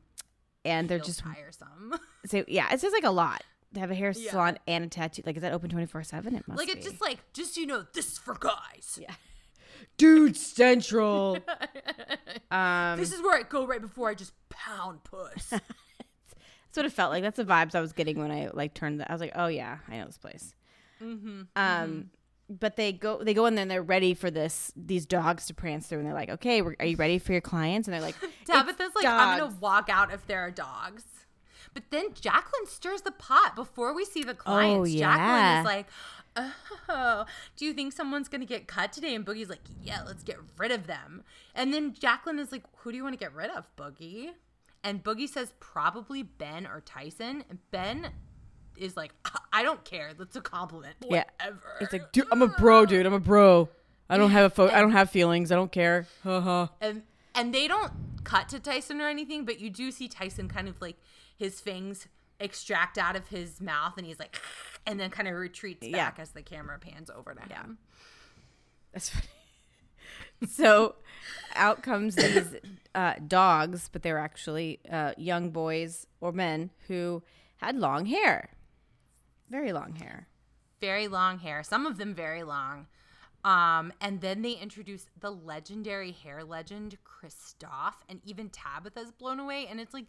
[0.66, 1.96] and they're just tiresome.
[2.26, 2.68] so yeah.
[2.74, 3.44] It's just like a lot.
[3.72, 4.32] They have a hair Yeah.
[4.32, 5.22] salon and a tattoo.
[5.26, 6.36] Like, is that open twenty four seven?
[6.36, 6.66] It must be.
[6.66, 6.80] like be.
[6.80, 8.98] it's just like just so you know, this is for guys.
[9.00, 9.14] Yeah.
[9.98, 11.38] Dude Central.
[12.52, 15.50] um, This is where I go right before I just pound puss.
[15.50, 15.64] That's
[16.76, 17.24] what it felt like.
[17.24, 19.00] That's the vibes I was getting when I like turned.
[19.00, 20.54] The, I was like, oh yeah, I know this place.
[21.02, 21.42] mm-hmm.
[21.56, 22.12] Um,
[22.50, 25.54] but they go they go in there and they're ready for this these dogs to
[25.54, 27.88] prance through and they're like, okay, we're, you ready for your clients?
[27.88, 28.16] And they're like,
[28.48, 31.04] Tabatha's like, I'm gonna walk out if there are dogs.
[31.74, 34.92] But then Jaclyn stirs the pot before we see the oh, clients.
[34.92, 35.18] yeah.
[35.18, 35.88] Jaclyn is like,
[36.88, 37.26] Oh,
[37.58, 39.16] do you think someone's gonna get cut today?
[39.16, 41.24] And Boogie's like, Yeah, let's get rid of them.
[41.56, 44.30] And then Jaclyn is like, Who do you want to get rid of, Boogie?
[44.84, 47.44] And Boogie says probably Ben or Tyson.
[47.50, 48.12] And Ben
[48.78, 49.12] is like,
[49.54, 50.12] I don't care.
[50.18, 50.96] That's a compliment.
[51.02, 51.26] Yeah.
[51.40, 51.78] Whatever.
[51.82, 53.06] it's like, dude, I'm a bro, dude.
[53.06, 53.70] I'm a bro.
[54.10, 55.52] I don't have a fo- I don't have feelings.
[55.52, 56.08] I don't care.
[56.26, 57.04] And
[57.36, 57.92] and they don't
[58.24, 60.96] cut to Tyson or anything, but you do see Tyson kind of like
[61.40, 62.08] his fangs
[62.40, 64.38] extract out of his mouth, and he's like,
[64.86, 66.10] and then kind of retreats Yeah.
[66.10, 67.80] back as the camera pans over to him.
[68.94, 69.26] That's funny.
[70.48, 70.96] so
[71.56, 72.56] out comes these
[72.96, 77.24] uh, dogs, but they're actually uh, young boys or men who
[77.58, 78.50] had long hair,
[79.50, 80.28] very long hair.
[80.82, 82.88] Very long hair, some of them very long.
[83.44, 89.68] Um, and then they introduce the legendary hair legend Christophe, and even Tabatha's blown away.
[89.70, 90.06] And it's like,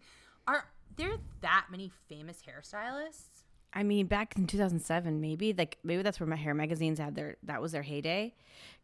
[0.54, 0.64] are
[0.96, 3.44] there that many famous hairstylists?
[3.72, 7.36] I mean, back in 2007, maybe like maybe that's where my hair magazines had their
[7.44, 8.34] that was their heyday,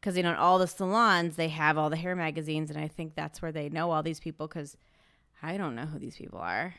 [0.01, 2.87] because you know in all the salons they have all the hair magazines, and I
[2.89, 4.47] think that's where they know all these people.
[4.47, 4.77] Because
[5.43, 6.75] I don't know who these people are.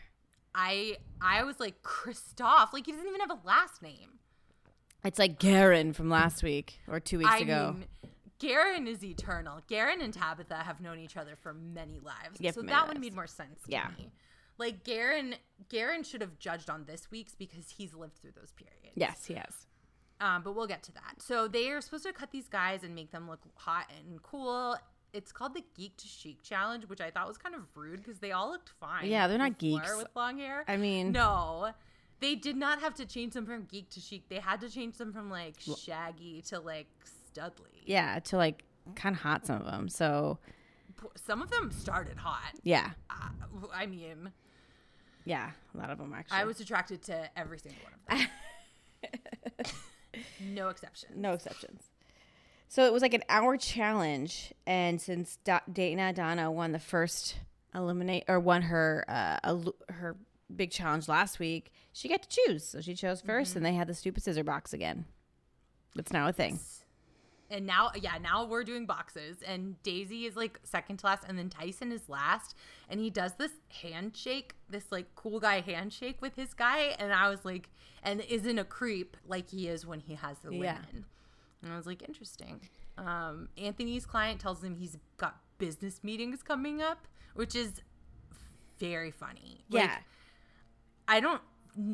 [0.56, 4.19] I I was like Christophe, like he doesn't even have a last name.
[5.04, 7.76] It's like Garren from last week or two weeks I ago.
[7.78, 7.86] mean,
[8.39, 9.60] Garren is eternal.
[9.69, 13.00] Garren and Tabatha have known each other for many lives, Yeah, so that one lives.
[13.02, 13.89] made more sense to Yeah.
[13.97, 14.12] me.
[14.58, 15.36] Like Garren,
[15.70, 18.93] Garren should have judged on this week's because he's lived through those periods.
[18.96, 19.65] yes, he has.
[20.20, 21.22] Um, but we'll get to that.
[21.22, 24.76] So they are supposed to cut these guys and make them look hot and cool.
[25.13, 28.20] It's called the Geek to Chic Challenge, which I thought was kind of rude because
[28.20, 29.06] they all looked fine.
[29.06, 29.96] Yeah, they're not geeks.
[29.96, 30.63] with long hair.
[30.67, 31.70] I mean, No,
[32.20, 34.28] they did not have to change them from geek to chic.
[34.28, 36.88] They had to change them from like shaggy to like
[37.32, 37.84] studly.
[37.86, 38.63] yeah, to like
[38.96, 39.88] kind of hot some of them.
[39.88, 40.39] So
[41.15, 42.56] Some of them started hot.
[42.63, 43.30] yeah, Uh,
[43.74, 44.32] I mean,
[45.28, 46.38] yeah, a lot of them actually.
[46.38, 48.28] I was attracted to every single one of them.
[50.40, 51.10] No exception.
[51.16, 51.84] No exceptions.
[52.70, 57.38] So it was like an hour challenge, and since da- Dana Donna won the first
[57.76, 60.16] eliminate or won her uh, el- her
[60.54, 62.63] big challenge last week, she got to choose.
[62.66, 65.06] So she chose 1st and they had the stupid scissor box again.
[65.96, 66.60] It's now a thing.
[67.50, 71.38] And now, yeah, now we're doing boxes, and Daisy is like second to last, and
[71.38, 72.56] then Tyson is last,
[72.90, 77.30] and he does this handshake, this like cool guy handshake with his guy, and I
[77.30, 77.70] was like,
[78.04, 80.58] and isn't a creep like he is when he has the Yeah.
[80.80, 81.06] women,
[81.62, 82.60] and I was like, interesting.
[82.98, 87.82] Um, Anthony's client tells him he's got business meetings coming up, which is
[88.80, 89.64] very funny.
[89.70, 89.98] Like, Yeah.
[91.08, 91.42] I don't.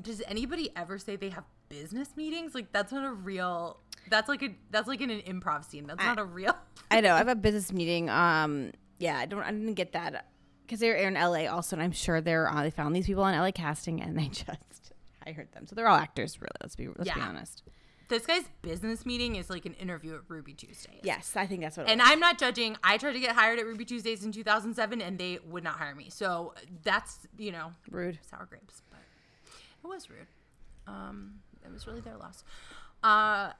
[0.01, 2.55] Does anybody ever say they have business meetings?
[2.55, 3.79] Like that's not a real.
[4.09, 4.49] That's like a.
[4.71, 5.85] That's like in an improv scene.
[5.87, 6.55] That's not a real.
[6.91, 7.13] I know.
[7.15, 8.09] I have a business meeting.
[8.09, 9.41] Um, yeah, I don't.
[9.43, 10.27] I didn't get that
[10.65, 12.49] because they're in LA also, and I'm sure they're.
[12.49, 14.93] Uh, they found these people on LA casting, and they just
[15.25, 15.67] hired them.
[15.67, 16.51] So they're all actors, really.
[16.61, 16.87] Let's be.
[16.87, 17.63] Let's be honest.
[18.09, 20.99] This guy's business meeting is like an interview at Ruby Tuesdays.
[21.03, 21.87] Yes, I think that's what.
[21.87, 22.09] It And was.
[22.11, 22.75] I'm not judging.
[22.83, 25.95] I tried to get hired at Ruby Tuesdays in 2007, and they would not hire
[25.95, 26.09] me.
[26.09, 28.19] So that's you know rude.
[28.29, 28.99] sour grapes, but
[29.83, 30.27] it was rude.
[30.85, 31.35] Um,
[31.65, 32.43] it was really their loss.
[33.01, 33.53] Uh,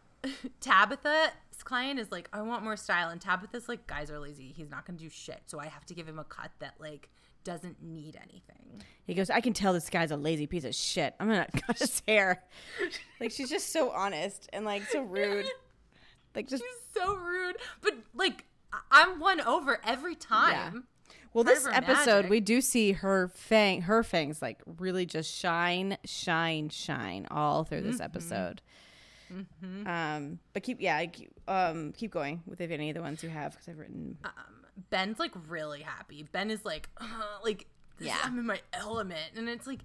[0.62, 4.54] Tabatha's client is like, I want more style, and Tabatha's like, guys are lazy.
[4.56, 7.10] He's not gonna do shit, so I have to give him a cut that like
[7.44, 8.82] doesn't need anything.
[9.06, 11.14] He goes, I can tell this guy's a lazy piece of shit.
[11.20, 12.44] I'm gonna cut his hair.
[13.20, 15.46] like she's just so honest and like so rude.
[16.36, 18.46] Like just She's so rude, but like
[18.90, 20.86] I'm won over every time.
[21.32, 22.32] well, part this episode magic.
[22.32, 27.82] we do see her fang, her fangs like really just shine, shine, shine all through
[27.82, 27.92] Mm-hmm.
[27.92, 28.02] this
[29.40, 29.88] episode.
[29.88, 33.30] Um, but keep yeah, keep, um, keep going with if any of the ones you
[33.30, 34.18] have because I've written.
[34.24, 34.32] Um,
[34.90, 36.28] Ben's like really happy.
[36.32, 37.06] Ben is like, uh,
[37.44, 37.68] like,
[38.00, 38.18] this, Yeah.
[38.24, 39.80] I'm in my element, and it's like,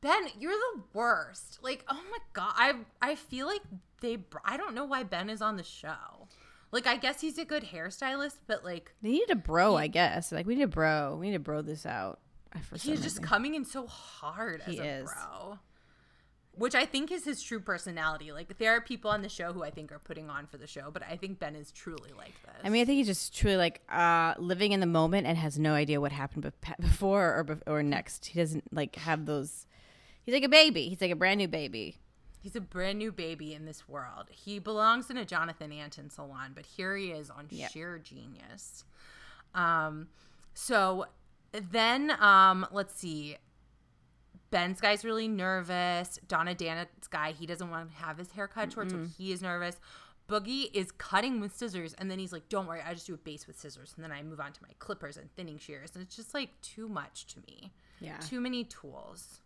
[0.00, 1.58] Ben, you're the worst.
[1.62, 3.62] Like, oh my god, I I feel like
[4.00, 4.16] they.
[4.16, 6.28] br- I don't know why Ben is on the show.
[6.72, 10.30] Like, I guess he's a good hairstylist, but like, They need a bro, I guess.
[10.30, 11.16] Like we need a bro.
[11.20, 12.20] We need to bro this out.
[12.52, 15.04] I for he's just coming in so hard as He a is.
[15.10, 15.58] bro.
[16.56, 18.32] Which I think is his true personality.
[18.32, 20.66] Like there are people on the show who I think are putting on for the
[20.66, 22.54] show, but I think Ben is truly like this.
[22.64, 25.58] I mean, I think he's just truly like uh, living in the moment and has
[25.58, 28.26] no idea what happened bef- before or bef- or next.
[28.26, 29.66] He doesn't like have those.
[30.24, 30.88] He's like a baby.
[30.88, 31.98] He's like a brand new baby.
[32.42, 34.26] He's a brand new baby in this world.
[34.30, 37.70] He belongs in a Jonathan Antin salon, but here he is on Yep.
[37.70, 38.84] Shear Genius.
[39.54, 40.08] Um,
[40.54, 41.06] so
[41.52, 43.36] then, um, let's see.
[44.50, 46.18] Ben's guy's really nervous.
[46.28, 49.42] Donna Dana's guy, he doesn't want to have his hair cut short, so he is
[49.42, 49.76] nervous.
[50.28, 53.18] Boogie is cutting with scissors, and then he's like, "Don't worry, I just do a
[53.18, 56.02] base with scissors, and then I move on to my clippers and thinning shears." And
[56.04, 57.72] it's just like too much to me.
[58.00, 59.40] Yeah, Too many tools.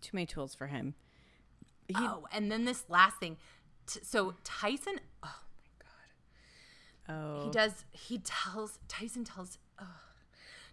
[0.00, 0.94] too many tools for him.
[1.88, 3.36] He, oh, and then this last thing.
[3.86, 5.40] T- so Tyson, oh
[7.08, 7.84] my god, oh, he does.
[7.92, 9.58] He tells Tyson tells.
[9.78, 9.86] ugh.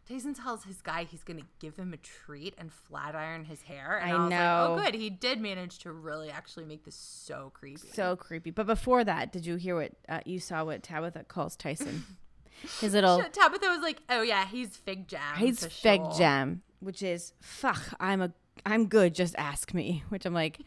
[0.08, 4.00] Tyson tells his guy he's gonna give him a treat and flat iron his hair.
[4.02, 4.76] And I I, know.
[4.76, 5.00] like, oh, good.
[5.00, 7.88] He did manage to really actually make this so creepy.
[7.94, 8.52] so creepy.
[8.52, 10.64] But before that, did you hear what uh, you saw?
[10.64, 12.04] What Tabatha calls Tyson?
[12.82, 15.36] His little Tabatha was like, oh yeah, he's fig jam.
[15.38, 17.82] he's fig sure." jam, which is fuck.
[18.00, 18.32] I'm a
[18.66, 19.14] I'm good.
[19.14, 20.04] Just ask me.
[20.10, 20.60] Which I'm like,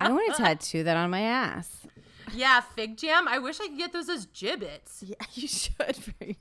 [0.00, 1.86] I want to tattoo that on my ass.
[2.34, 3.26] Yeah, fig jam.
[3.28, 5.04] I wish I could get those as gibbets.
[5.06, 6.36] Yeah, you should for your.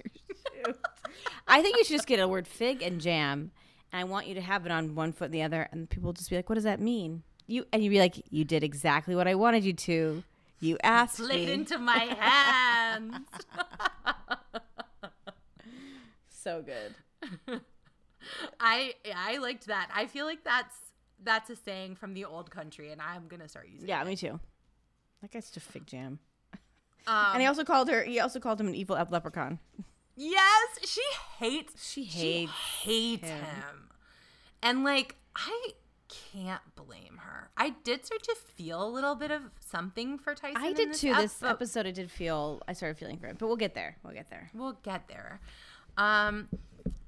[1.48, 3.52] I think you should just get a word fig and jam,
[3.92, 6.08] and I want you to have it on one foot and the other, and people
[6.08, 8.64] will just be like, "What does that mean?" You and you'd be like, "You did
[8.64, 10.24] exactly what I wanted you to.
[10.60, 13.28] You asked Slid me." into my hands.
[16.30, 17.62] so good.
[18.60, 19.90] I I liked that.
[19.94, 20.76] I feel like that's
[21.24, 23.88] that's a saying from the old country, and I'm gonna start using.
[23.88, 24.40] Yeah, me too.
[25.22, 26.20] That guy's just fig jam.
[27.08, 28.04] Um, And he also called her.
[28.04, 29.60] He also called him an evil leprechaun.
[30.16, 31.02] Yes, she
[31.40, 31.92] hates.
[31.92, 32.52] She She hates.
[32.84, 33.38] hates him.
[33.44, 33.90] him.
[34.64, 35.72] and like I
[36.34, 37.50] can't blame her.
[37.56, 40.62] I did start to feel a little bit of something for Tyson.
[40.62, 41.14] I in did this too.
[41.16, 42.62] This episode, I did feel.
[42.68, 43.98] I started feeling for him, but we'll get there.
[44.04, 44.50] We'll get there.
[44.54, 45.40] We'll get there.
[45.98, 46.50] Um,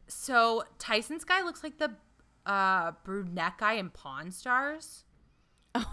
[0.08, 1.92] so Tyson's guy looks like the
[2.46, 5.04] uh brunette guy in Pawn Stars.
[5.76, 5.92] Oh,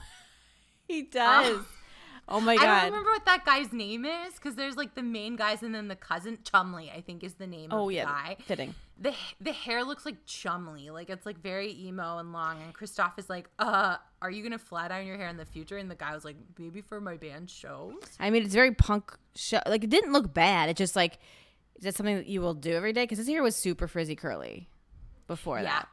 [0.86, 1.60] He does.
[2.30, 2.64] Oh my god.
[2.64, 5.74] I don't remember what that guy's name is because there's like the main guys and
[5.74, 6.90] then the cousin Chumley.
[6.90, 8.36] I think is the name oh of the yeah, guy.
[8.46, 8.74] fitting.
[9.00, 12.62] The the hair looks like Chumley, like it's like very emo and long.
[12.62, 15.76] And Christophe is like, "Uh, are you gonna flat iron your hair in the future?"
[15.78, 19.16] And the guy was like, "Maybe for my band shows." I mean, it's very punk
[19.34, 19.60] show.
[19.66, 20.68] Like it didn't look bad.
[20.68, 21.18] It just like
[21.76, 23.04] is that something that you will do every day?
[23.04, 24.68] Because his hair was super frizzy curly
[25.26, 25.64] before Yeah.
[25.64, 25.88] that.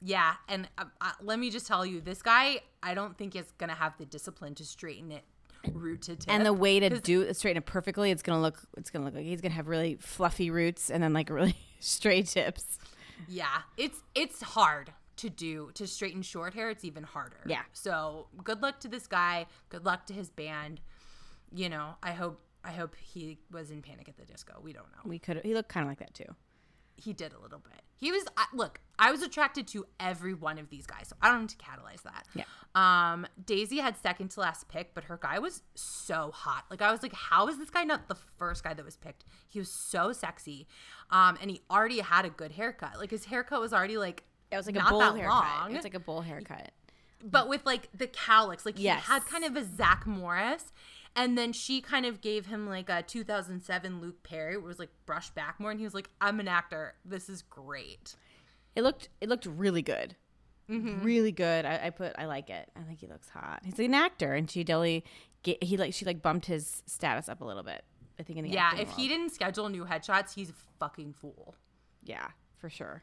[0.00, 3.52] Yeah, and uh, uh, let me just tell you, this guy, I don't think is
[3.58, 5.24] gonna have the discipline to straighten it
[5.74, 6.32] root to tip.
[6.32, 9.24] And the way to do straighten it perfectly, it's gonna look it's gonna look like
[9.24, 12.78] he's gonna have really fluffy roots and then like really straight tips.
[13.28, 16.70] Yeah, it's it's hard to do to straighten short hair.
[16.70, 17.40] It's even harder.
[17.46, 17.62] Yeah.
[17.72, 19.46] So good luck to this guy.
[19.68, 20.80] Good luck to his band.
[21.52, 24.54] You know, I hope I hope he was in Panic at the Disco.
[24.62, 25.02] We don't know.
[25.04, 26.34] We could he looked kind of like that too.
[26.98, 27.80] He did a little bit.
[27.96, 28.80] He was I, look.
[28.98, 32.02] I was attracted to every one of these guys, so I don't need to catalyze
[32.02, 32.26] that.
[32.34, 32.44] Yeah.
[32.74, 36.64] Um, Daisy had second to last pick, but her guy was so hot.
[36.70, 39.24] Like I was like, how is this guy not the first guy that was picked?
[39.48, 40.66] He was so sexy,
[41.10, 42.98] um, and he already had a good haircut.
[42.98, 45.34] Like his haircut was already like It was like not a bowl that haircut.
[45.60, 45.70] long.
[45.72, 46.70] It was like a bowl haircut.
[47.24, 49.04] but with like the cowlicks, like Yes.
[49.06, 50.72] he had kind of a Zach Morris.
[51.18, 54.78] And then she kind of gave him like a 2007 Luke Perry, where it was
[54.78, 56.94] like brushed back more, and he was like, "I'm an actor.
[57.04, 58.14] This is great."
[58.76, 60.14] It looked it looked really good.
[60.70, 61.02] Mm-hmm.
[61.02, 61.64] Really good.
[61.64, 62.70] I, I put I like it.
[62.76, 63.62] I think he looks hot.
[63.64, 67.44] He's an actor, and she get, he like she like bumped his status up a
[67.44, 67.84] little bit.
[68.20, 71.56] I think in the Yeah, if he didn't schedule new headshots, he's a fucking fool.
[72.04, 72.28] yeah
[72.58, 73.02] for sure.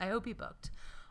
[0.00, 0.70] I hope he booked.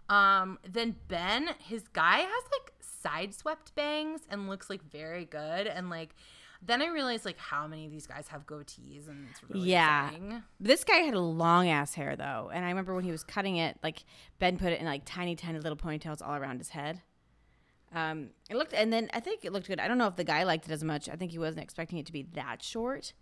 [0.09, 5.67] Um, then Ben, his guy has like side swept bangs and looks like very good.
[5.67, 6.15] And like,
[6.61, 10.07] then I realized like how many of these guys have goatees, and it's really Yeah.
[10.07, 10.43] exciting.
[10.59, 13.55] This guy had a long ass hair though, and I remember when he was cutting
[13.57, 14.03] it, like
[14.39, 17.01] Ben put it in like tiny, tiny little ponytails all around his head.
[17.93, 19.79] Um, it looked, and then I think it looked good.
[19.79, 21.07] I don't know if the guy liked it as much.
[21.09, 23.13] I think he wasn't expecting it to be that short,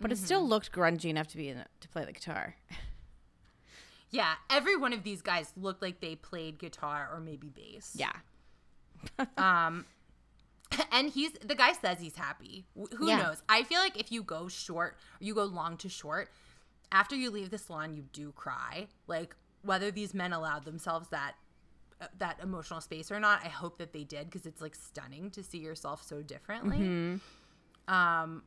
[0.00, 2.56] but it still looked grungy enough to be in, to play the guitar.
[4.10, 7.92] Yeah, every one of these guys looked like they played guitar or maybe bass.
[7.94, 8.12] Yeah,
[9.36, 9.84] Um,
[10.92, 12.66] and he's the guy says he's happy.
[12.96, 13.18] Who Yeah.
[13.18, 13.42] knows?
[13.48, 16.30] I feel like if you go short you go long to short,
[16.92, 18.88] after you leave the salon, you do cry.
[19.06, 21.34] Like whether these men allowed themselves that
[22.00, 25.30] uh, that emotional space or not, I hope that they did because it's like stunning
[25.30, 26.78] to see yourself so differently.
[26.78, 27.94] Mm-hmm.
[27.94, 28.42] Um,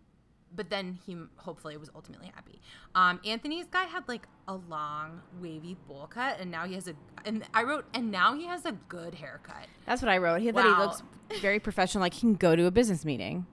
[0.56, 2.62] but then he hopefully was ultimately happy.
[2.96, 6.94] Um, Anthony's guy had like a long wavy bowl cut, and now he has a
[7.26, 9.68] and I wrote and now he has a good haircut.
[9.86, 10.42] that's what I wrote.
[10.42, 11.04] He thought he looks
[11.42, 13.46] very professional, like he can go to a business meeting.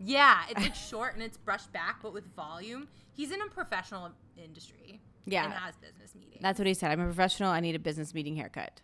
[0.00, 2.88] Yeah, it's like short and it's brushed back, but with volume.
[3.12, 5.00] He's in a professional industry.
[5.26, 5.44] Yeah.
[5.44, 6.40] and has business meetings.
[6.42, 6.90] That's what he said.
[6.90, 7.50] I'm a professional.
[7.50, 8.82] I need a business meeting haircut.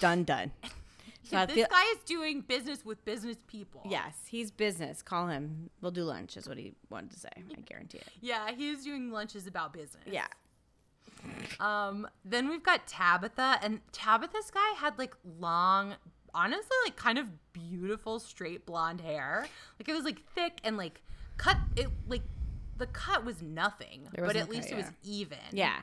[0.00, 0.52] Done, done.
[1.24, 3.82] So I this feel- guy is doing business with business people.
[3.88, 5.02] Yes, he's business.
[5.02, 5.70] Call him.
[5.80, 7.28] We'll do lunch, is what he wanted to say.
[7.36, 8.08] I guarantee it.
[8.20, 10.02] yeah, he's doing lunches about business.
[10.06, 10.26] Yeah.
[11.60, 12.08] Um.
[12.24, 15.94] Then we've got Tabatha, and Tabatha's guy had like long,
[16.34, 19.46] honestly, like kind of beautiful straight blonde hair.
[19.78, 21.00] Like it was like thick and like
[21.36, 21.56] cut.
[21.76, 22.22] It like
[22.78, 25.38] the cut was nothing, but at least cut, it was even.
[25.52, 25.76] Yeah.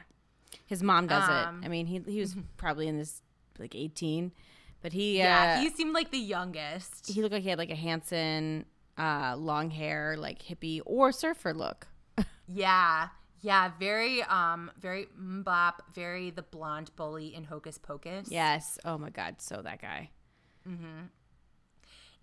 [0.65, 1.65] His mom does Um, it.
[1.65, 3.21] I mean, he he was probably in this
[3.57, 4.31] like 18,
[4.81, 7.07] but he Yeah, uh, he seemed like the youngest.
[7.09, 8.65] he looked like he had like a Hanson
[8.97, 11.87] uh, long hair, like hippie or surfer look.
[12.47, 13.09] Yeah.
[13.41, 18.29] Yeah, very um very MMMBop, very the blonde bully in Hocus Pocus.
[18.29, 18.77] Yes.
[18.83, 19.35] Oh my God.
[19.39, 20.09] So that guy.
[20.67, 21.05] Mm-hmm.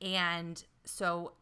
[0.03, 1.33] And so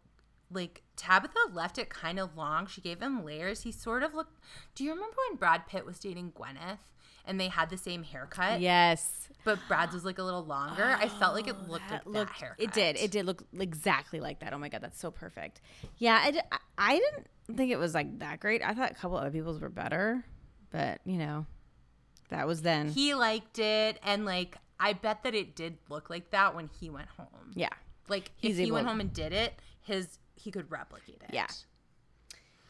[0.53, 2.67] like Tabatha left it kind of long.
[2.67, 3.63] She gave him layers.
[3.63, 4.39] He sort of looked
[4.75, 6.79] Do you remember when Brad Pitt was dating Gwyneth
[7.27, 8.61] and they had the same haircut?
[8.61, 9.29] Yes.
[9.45, 10.97] But Brad's was like a little longer.
[10.99, 12.65] I felt like it oh, looked like That that haircut.
[12.65, 12.97] It did.
[12.97, 14.53] It did look exactly like that.
[14.55, 15.61] Oh my god, that's so perfect.
[15.99, 18.63] Yeah, I, I- I didn't think it was like that great.
[18.63, 20.25] I thought a couple other people's were better,
[20.71, 21.47] but you know,
[22.31, 22.89] that was then.
[22.89, 26.91] He liked it and like I bet that it did look like that when he
[26.91, 27.53] went home.
[27.55, 27.69] yeah,
[28.09, 31.33] Like He's if he went home and did it, his he could replicate it.
[31.33, 31.47] Yeah.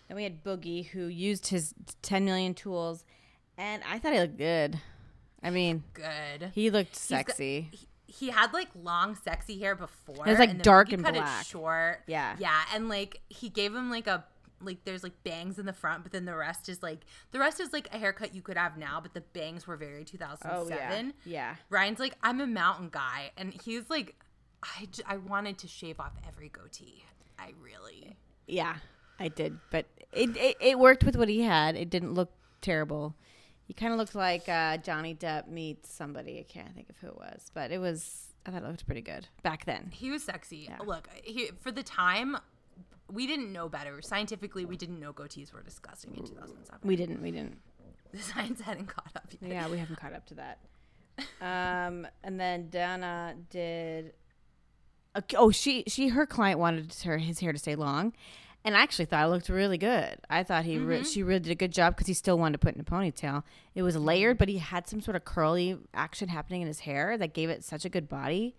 [0.09, 3.05] Then we had Boogie, who used his 10 million tools,
[3.59, 4.79] and I thought he looked good.
[5.43, 6.53] I mean, Good.
[6.55, 6.97] he looked got-
[7.29, 7.69] sexy.
[7.73, 10.27] he, he had like long, sexy hair before.
[10.27, 11.43] It was, like, and dark and cut black.
[11.43, 12.01] It short.
[12.07, 12.37] Yeah.
[12.39, 14.25] Yeah, and like he gave him like a
[14.63, 17.01] like there's like bangs in the front, but then the rest is like
[17.33, 20.05] the rest is like a haircut you could have now, but the bangs were very
[20.05, 21.13] 2007.
[21.15, 21.57] Oh, yeah.
[21.69, 24.15] Ryan's like I'm a mountain guy, and he's like
[24.63, 27.05] I, j- I wanted to shave off every goatee.
[27.39, 28.17] I really.
[28.47, 28.77] Yeah,
[29.19, 31.77] I did, but it, it it worked with what he had.
[31.77, 32.31] It didn't look
[32.63, 33.15] terrible.
[33.67, 36.39] He kind of looked like uh, Johnny Depp meets somebody.
[36.39, 38.29] I can't think of who it was, but it was.
[38.47, 39.91] I thought it looked pretty good back then.
[39.91, 40.69] He was sexy.
[40.85, 42.37] Look, he, for the time,
[43.11, 44.03] we didn't know better.
[44.03, 46.81] Scientifically, we didn't know goatees were disgusting in 2007.
[46.87, 47.23] We didn't.
[47.23, 47.59] We didn't.
[48.13, 49.51] The science hadn't caught up yet.
[49.51, 50.59] Yeah, we haven't caught up to that.
[51.41, 54.13] Um, and then Dana did.
[55.37, 58.13] Oh, she she her client wanted her his hair to stay long,
[58.65, 60.19] and I actually thought it looked really good.
[60.31, 62.59] I thought he re- she really did a good job because he still wanted to
[62.59, 63.43] put in a ponytail.
[63.75, 67.19] It was layered, but he had some sort of curly action happening in his hair
[67.19, 68.57] that gave it such a good body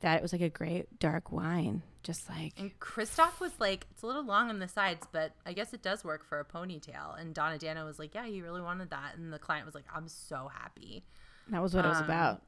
[0.00, 4.02] that it was like a great dark wine, just like And Christophe was like, it's
[4.02, 7.18] a little long on the sides, but I guess it does work for a ponytail.
[7.18, 9.16] And Donna Dana was like, yeah, he really wanted that.
[9.16, 11.04] And the client was like, I'm so happy.
[11.48, 12.42] that was what it was Um, about.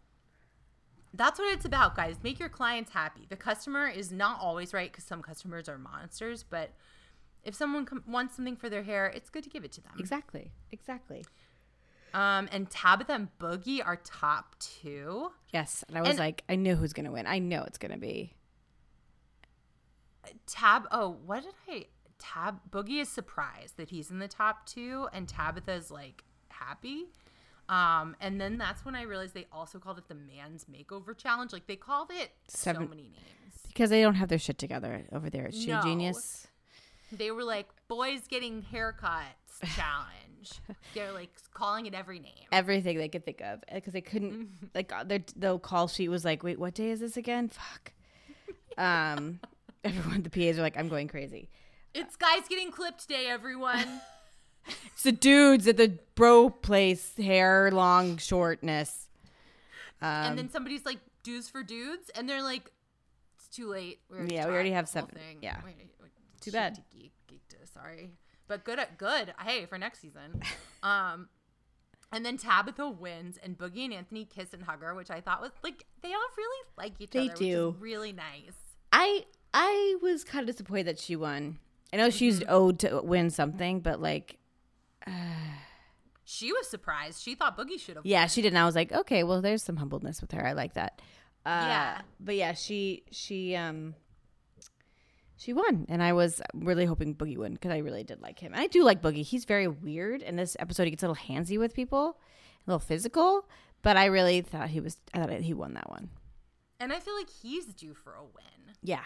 [1.14, 2.16] That's what it's about, guys.
[2.22, 3.26] Make your clients happy.
[3.28, 6.70] The customer is not always right because some customers are monsters, but
[7.44, 9.92] if someone com- wants something for their hair, it's good to give it to them.
[9.98, 11.24] Exactly, exactly.
[12.14, 15.30] Um, and Tabatha and Boogie are top two.
[15.52, 17.26] Yes, and I was And- like, I knew who's gonna win.
[17.26, 18.34] I know it's gonna be.
[20.46, 21.86] Tab, oh, what did I?
[22.18, 27.06] Tab, Boogie is surprised that he's in the top two, and Tabatha is like happy.
[27.68, 31.52] Um, and then that's when I realized they also called it the man's makeover challenge.
[31.52, 33.14] Like they called it Seven- so many names.
[33.66, 36.46] Because they don't have their shit together over there at Shear Genius.
[37.12, 39.22] They were like boys getting haircuts
[39.76, 40.52] challenge.
[40.94, 42.46] They're like calling it every name.
[42.50, 46.24] Everything they could think of because they couldn't like uh, their the call sheet was
[46.24, 47.48] like, wait, what day is this again?
[47.48, 47.92] Fuck.
[48.78, 49.40] Um,
[49.82, 51.48] everyone the PAs are like, I'm going crazy.
[51.94, 54.00] It's guys getting clipped day, everyone.
[54.92, 59.08] It's the dudes at the bro place, hair long shortness.
[60.02, 62.70] Um, and then somebody's like dudes for dudes, and they're like,
[63.36, 64.00] it's too late.
[64.10, 65.10] We're Yeah, we already have seven.
[65.10, 65.38] thing.
[65.42, 65.56] Yeah.
[66.40, 66.78] Too bad.
[66.92, 68.12] Geek, geeked sorry,
[68.46, 68.78] but good.
[68.78, 69.34] at, Good.
[69.44, 70.42] Hey, for next season.
[70.80, 71.28] Um,
[72.12, 75.40] and then Tabatha wins, and Boogie and Anthony kiss and hug her, which I thought
[75.42, 77.68] was like they all really like each They other, They do.
[77.76, 78.54] is really nice.
[78.92, 81.58] I I was kind of disappointed that she won.
[81.92, 82.48] I know she's Mm-hmm.
[82.54, 84.38] owed to win something, but like,
[86.30, 87.22] She was surprised.
[87.22, 88.04] She thought Boogie should have.
[88.04, 88.48] yeah, she did.
[88.48, 90.46] And I was like, okay, well, there's some humbleness with her.
[90.46, 91.00] I like that.
[91.46, 92.00] Uh, Yeah.
[92.20, 93.94] but yeah, she she um
[95.38, 98.52] she won, and I was really hoping Boogie would because I really did like him.
[98.52, 99.22] And I do like Boogie.
[99.24, 100.20] He's very weird.
[100.20, 102.18] In this episode, he gets a little handsy with people,
[102.66, 103.48] a little physical.
[103.80, 104.98] But I really thought he was.
[105.14, 106.10] I thought he won that one.
[106.78, 108.74] And I feel like he's due for a win.
[108.82, 109.04] Yeah.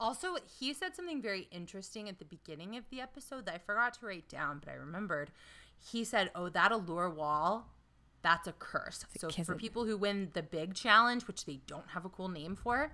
[0.00, 3.94] Also, he said something very interesting at the beginning of the episode that I forgot
[3.94, 5.30] to write down, but I remembered.
[5.78, 7.70] He said, "Oh, that allure wall,
[8.22, 11.90] that's a curse." So kiss for people who win the big challenge, which they don't
[11.90, 12.92] have a cool name for,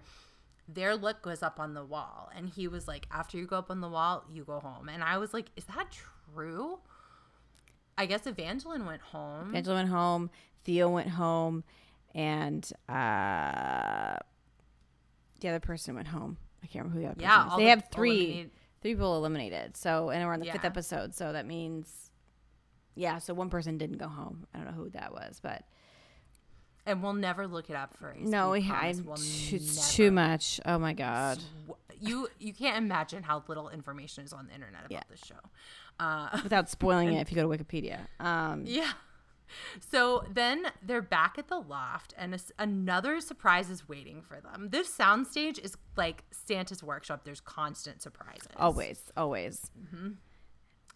[0.69, 2.31] their look goes up on the wall.
[2.35, 5.03] And he was like, "After you go up on the wall, you go home." And
[5.03, 5.89] I was like, "Is that
[6.33, 6.81] true?"
[7.97, 9.51] I guess Evangeline went home.
[9.51, 10.31] Evangeline went home.
[10.65, 11.65] Theo went home,
[12.15, 14.17] and uh,
[15.41, 16.39] the other person went home.
[16.63, 17.57] I can't remember who the other Yeah, person is.
[17.59, 18.51] They the have three eliminated-
[18.83, 19.77] three people eliminated.
[19.77, 21.15] So and we're on the fifth episode.
[21.15, 22.11] So that means,
[22.95, 23.19] yeah.
[23.19, 24.47] So one person didn't go home.
[24.55, 25.65] I don't know who that was, but
[26.87, 28.27] and we'll never look it up for Ace.
[28.27, 30.61] no, we I, we'll it's too much.
[30.65, 31.39] Oh my god.
[31.39, 35.03] Sw- you you can't imagine how little information is on the internet about Yeah.
[35.11, 35.35] this show.
[35.99, 37.99] Uh, Without spoiling it, if you go to Wikipedia.
[38.19, 38.93] Um, yeah.
[39.81, 44.69] So then they're back at the loft, and a another surprise is waiting for them.
[44.71, 47.23] This soundstage is like Santa's workshop.
[47.25, 48.49] There's constant surprises.
[48.57, 49.71] always, always.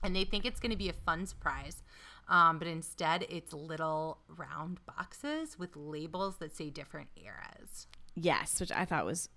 [0.04, 1.82] and they think it's going to be a fun surprise.
[2.28, 7.86] Um, but instead, it's little round boxes with labels that say different eras.
[8.14, 9.28] Yes, which I thought was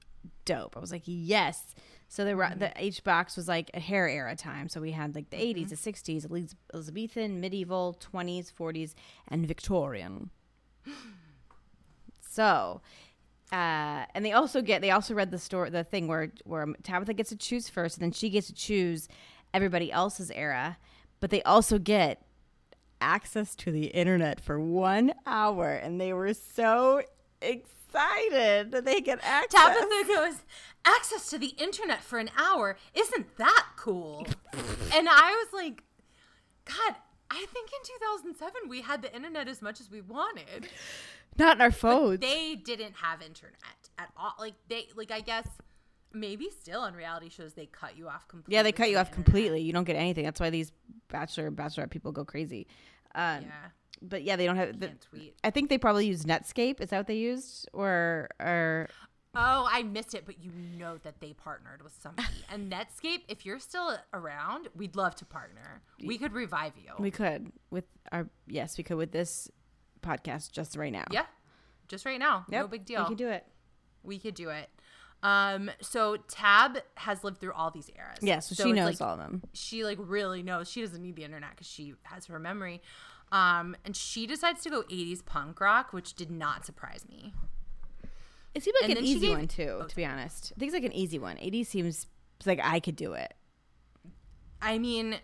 [0.47, 0.75] dope.
[0.75, 1.75] I was like, yes.
[2.07, 2.59] So the Mm-hmm.
[2.59, 4.69] the each box was like a hair era time.
[4.69, 5.61] So we had like the Mm-hmm.
[5.63, 5.91] 80s, the
[6.25, 8.93] 60s, Elizabethan, medieval, 20s, 40s,
[9.27, 10.29] and Victorian.
[12.29, 12.81] So,
[13.51, 17.15] uh, and they also get they also read the story the thing where where Tabatha
[17.15, 19.07] gets to choose first, and then she gets to choose
[19.53, 20.77] everybody else's era,
[21.19, 22.21] but they also get
[23.01, 27.01] access to the internet for one hour, and they were so
[27.41, 29.59] excited that they get access.
[29.59, 30.35] Tabatha goes,
[30.85, 32.77] access to the internet for an hour.
[32.93, 34.25] Isn't that cool?
[34.93, 35.83] and I was like,
[36.65, 36.95] God,
[37.31, 40.67] I think in 2007 we had the internet as much as we wanted.
[41.37, 42.19] Not in our phones.
[42.19, 44.33] They didn't have internet at all.
[44.39, 45.47] Like they, like I guess
[46.13, 48.55] maybe still on reality shows they cut you off completely.
[48.55, 49.25] yeah, they cut you off internet.
[49.25, 49.61] completely.
[49.61, 50.23] You don't get anything.
[50.25, 50.71] That's why these
[51.09, 52.67] bachelor and bachelorette people go crazy.
[53.13, 53.47] Um, Yeah,
[54.01, 54.79] But yeah, they don't have.
[54.79, 54.91] The.
[55.43, 56.81] I think they probably used Netscape.
[56.81, 57.69] Is that what they used?
[57.73, 58.87] Or or
[59.39, 62.27] Oh, I missed it, but you know that they partnered with somebody.
[62.51, 65.83] And Netscape, if you're still around, we'd love to partner.
[66.03, 66.91] We could revive you.
[66.97, 69.49] we could with our yes, we could with this
[70.01, 71.05] podcast just right now.
[71.11, 71.25] yeah,
[71.87, 72.45] just right now.
[72.49, 73.03] No big deal.
[73.03, 73.45] We could do it.
[74.03, 74.69] We could do it.
[75.23, 78.19] Um, so Tab has lived through all these eras.
[78.21, 79.43] Yeah, so, she knows like, all of them.
[79.53, 80.69] She like really knows.
[80.69, 82.81] She doesn't need the internet because she has her memory.
[83.31, 87.33] Um, and she decides to go 80s punk rock, which did not surprise me.
[88.53, 90.53] It seemed like and an easy gave- one too, to be honest.
[90.55, 91.37] I think it's like an easy one.
[91.39, 92.07] 80 seems
[92.45, 93.33] like I could do it.
[94.61, 95.17] I mean,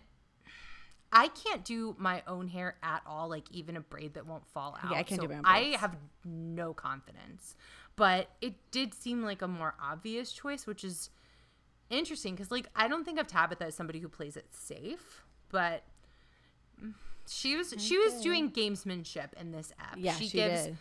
[1.12, 4.76] I can't do my own hair at all, like even a braid that won't fall
[4.82, 4.90] out.
[4.90, 7.56] Yeah, I can't so do my own I have no confidence.
[7.96, 11.10] But it did seem like a more obvious choice, which is
[11.90, 15.84] interesting because, like, I don't think of Tabatha as somebody who plays it safe, but
[17.26, 19.96] she was she was doing gamesmanship in this app.
[19.98, 20.76] Yeah, she did.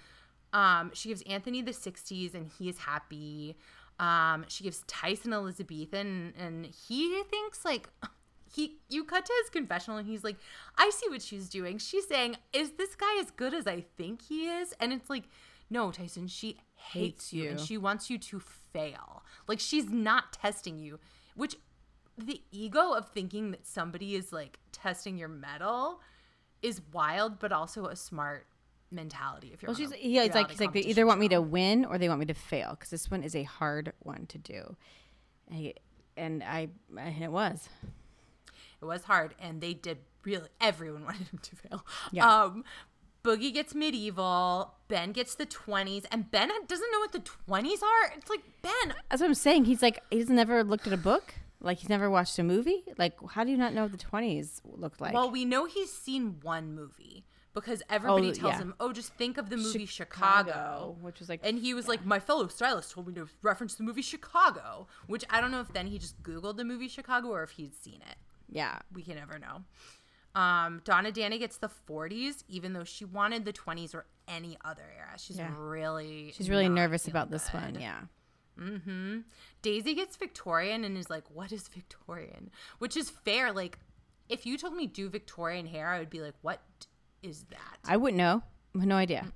[0.52, 3.56] Um, she gives Anthony the 60s and he is happy.
[4.00, 7.90] Um, she gives Tyson Elizabethan and he thinks like
[8.54, 10.38] he you cut to his confessional and he's like,
[10.78, 11.78] I see what she's doing.
[11.80, 14.74] She's saying, Is this guy as good as I think he is?
[14.80, 15.24] And it's like,
[15.70, 17.50] no, Tyson, she hates, Hates you.
[17.50, 19.24] and she wants you to fail.
[19.48, 21.00] Like she's not testing you,
[21.36, 21.56] which
[22.18, 26.00] the ego of thinking that somebody is like testing your metal
[26.64, 28.48] is wild, but also a smart
[28.92, 29.52] mentality.
[29.54, 30.24] If you're Well, she's yeah.
[30.24, 32.34] It's like it's like they either want me to win or they want me to
[32.34, 34.76] fail because this one is a hard one to do.
[36.16, 37.70] And, I and it was.
[38.82, 40.48] It was hard, and they did really.
[40.62, 41.86] Everyone wanted him to fail.
[42.12, 42.44] Yeah.
[42.44, 42.64] Um,
[43.24, 44.76] Boogie gets medieval.
[44.88, 48.14] Ben gets the twenties, and Ben doesn't know what the twenties are.
[48.18, 48.94] It's like Ben.
[49.10, 49.66] That's what I'm saying.
[49.66, 51.36] He's like he's never looked at a book.
[51.64, 52.84] Like he's never watched a movie.
[52.98, 55.14] Like how do you not know what the 20s looked like?
[55.14, 58.58] well, we know he's seen one movie because everybody Oh, tells yeah.
[58.60, 62.06] him, "Oh, just think of the movie Chicago." which was like And he was like,
[62.06, 65.72] "My fellow stylist told me to reference the movie Chicago," which I don't know if
[65.72, 68.18] then he just Googled the movie Chicago or if he'd seen it.
[68.50, 68.80] yeah.
[68.94, 69.64] we can never know.
[70.40, 74.82] Um, Donna Danny gets the 40s, even though she wanted the 20s or any other
[74.98, 75.14] era.
[75.18, 75.54] She's Yeah.
[75.56, 77.62] really She's really nervous about this good.
[77.62, 77.76] one.
[77.80, 78.02] Yeah.
[78.60, 79.20] Mm-hmm.
[79.64, 83.52] Daisy gets Victorian and is like, "What is Victorian?" Which is fair.
[83.52, 83.80] Like,
[84.30, 86.62] if you told me do Victorian hair, I would be like, "What
[87.24, 88.44] is that?" I wouldn't know.
[88.76, 89.32] I have no idea.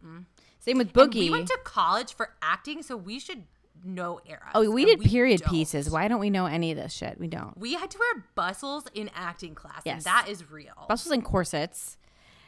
[0.59, 1.19] Same with And Boogie.
[1.21, 3.43] we went to college for acting, so we should
[3.83, 4.41] know eras.
[4.55, 5.49] oh, we and did period don't.
[5.51, 5.89] pieces.
[5.89, 7.19] Why don't we know any of this shit?
[7.19, 7.55] We don't.
[7.57, 10.03] We had to wear bustles in acting class, and Yes.
[10.05, 10.85] that is real.
[10.89, 11.97] Bustles and corsets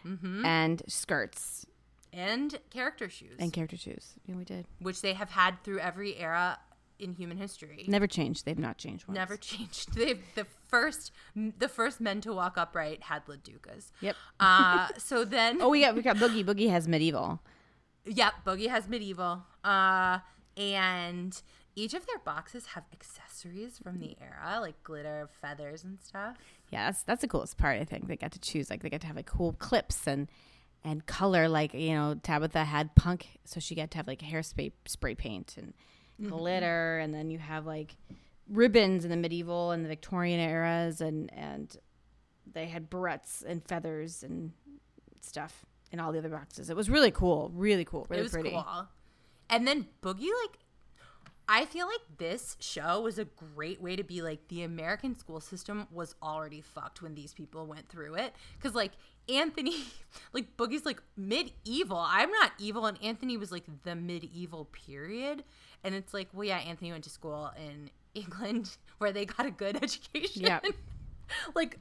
[0.06, 0.46] Mm-hmm.
[0.46, 1.66] and skirts
[2.12, 3.36] and character shoes.
[3.38, 4.16] and character shoes.
[4.26, 4.66] Yeah, we did.
[4.80, 6.58] which they have had through every era
[7.00, 7.86] in human history.
[7.88, 8.46] Never changed.
[8.46, 9.16] They've not changed once.
[9.18, 9.94] Never changed.
[9.96, 13.92] They've the first the first men to walk upright had LaDucas.
[14.02, 14.16] Yep.
[14.40, 16.44] Uh, so then, Oh, we got we got Boogie.
[16.46, 17.42] Boogie has medieval.
[18.06, 19.44] yep, Boogie has medieval.
[19.64, 20.20] Uh,
[20.58, 21.42] and
[21.76, 26.36] each of their boxes have accessories from the era, like glitter, feathers, and stuff.
[26.72, 27.80] Yeah, that's that's the coolest part.
[27.80, 28.70] I think they got to choose.
[28.70, 30.28] Like they got to have like cool clips and
[30.84, 31.48] and color.
[31.48, 35.56] Like you know, Tabatha had punk, so she got to have like hairspray spray paint
[35.58, 35.74] and
[36.28, 37.06] glitter, mm-hmm.
[37.06, 37.96] and then you have like
[38.50, 41.76] ribbons in the medieval and the Victorian eras, and and
[42.52, 44.52] they had barrettes and feathers and
[45.22, 46.70] stuff in all the other boxes.
[46.70, 48.52] It was really cool, really cool, really it was pretty.
[48.52, 48.88] cool.
[49.50, 50.60] And then Boogie, like,
[51.48, 55.42] I feel like this show was a great way to be like the American school
[55.42, 58.36] system was already fucked when these people went through it.
[58.62, 58.92] Cause like
[59.28, 59.76] Anthony,
[60.34, 61.98] like Boogie's like medieval.
[61.98, 65.44] I'm not evil, and Anthony was like the medieval period.
[65.84, 69.52] And it's like, well, yeah, Anthony went to school in England where they got a
[69.52, 70.44] good education.
[70.44, 70.60] Yeah.
[71.56, 71.80] like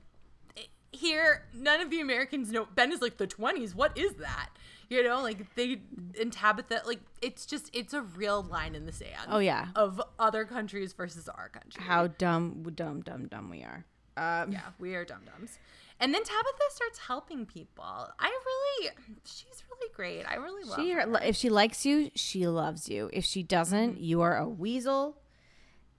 [0.93, 2.67] here, none of the Americans know.
[2.75, 3.75] Ben is like the 20s.
[3.75, 4.51] What is that?
[4.89, 5.83] You know, like they
[6.19, 9.29] and Tabatha, like it's just it's a real line in the sand.
[9.29, 11.83] Oh yeah, Of other countries versus our country.
[11.83, 13.85] how dumb, dumb, dumb, dumb we are.
[14.17, 15.59] Um, yeah, we are dum dums.
[16.01, 17.85] And then Tabatha starts helping people.
[17.85, 18.91] I really,
[19.25, 20.25] she's really great.
[20.25, 21.19] I really love She, her.
[21.25, 23.11] if she likes you, she loves you.
[23.13, 24.03] If she doesn't, Mm-hmm.
[24.05, 25.19] you are a weasel,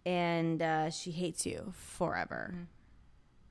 [0.05, 2.53] and uh, she hates you forever,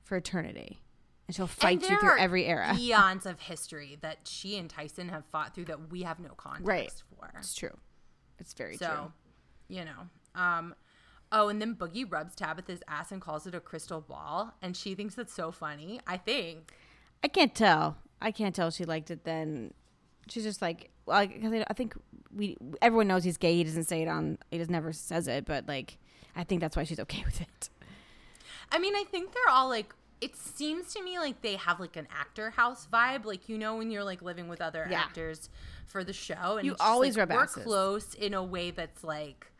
[0.03, 0.79] for eternity,
[1.27, 1.93] and she'll fight Mm-hmm.
[1.93, 2.75] And you through every era.
[2.79, 6.65] Eons of history that she and Tyson have fought through that we have no context
[6.67, 6.91] Right.
[7.15, 7.31] for.
[7.37, 7.77] It's true.
[8.39, 9.77] It's very So, true.
[9.77, 10.09] you know.
[10.41, 10.73] Um
[11.31, 14.95] oh, and then Boogie rubs Tabatha's ass and calls it a crystal ball, and she
[14.95, 15.99] thinks that's so funny.
[16.07, 16.73] I think.
[17.23, 17.97] I can't tell.
[18.21, 19.23] I can't tell if she liked it.
[19.23, 19.73] Then
[20.29, 21.95] she's just like, well, because I think
[22.35, 23.55] we everyone knows he's gay.
[23.55, 24.37] He doesn't say it on.
[24.51, 25.45] He just never says it.
[25.45, 25.97] But like,
[26.35, 27.69] I think that's why she's okay with it.
[28.71, 31.95] I mean, I think they're all like it seems to me like they have like
[31.95, 34.99] an actor house vibe, like you know when you're like living with other Yeah.
[34.99, 35.49] actors
[35.85, 37.63] for the show, and You always like, rub we're asses.
[37.63, 39.51] close in a way that's like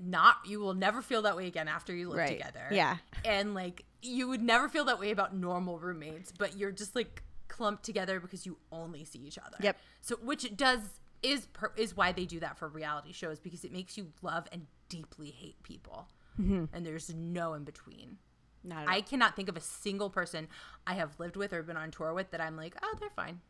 [0.00, 2.38] not you will never feel that way again after you live Right.
[2.38, 2.68] together.
[2.70, 2.96] Yeah.
[3.24, 7.22] and like you would never feel that way about normal roommates, but you're just like
[7.48, 9.56] clumped together because you only see each other.
[9.60, 9.76] Yep.
[10.02, 10.80] So which does
[11.22, 14.46] is per, is why they do that for reality shows because it makes you love
[14.52, 16.08] and deeply hate people,
[16.40, 16.66] Mm-hmm.
[16.72, 18.18] and there's no in between.
[18.62, 20.46] Not at I cannot think of a single person
[20.86, 23.40] I have lived with or been on tour with that I'm like, oh, they're fine.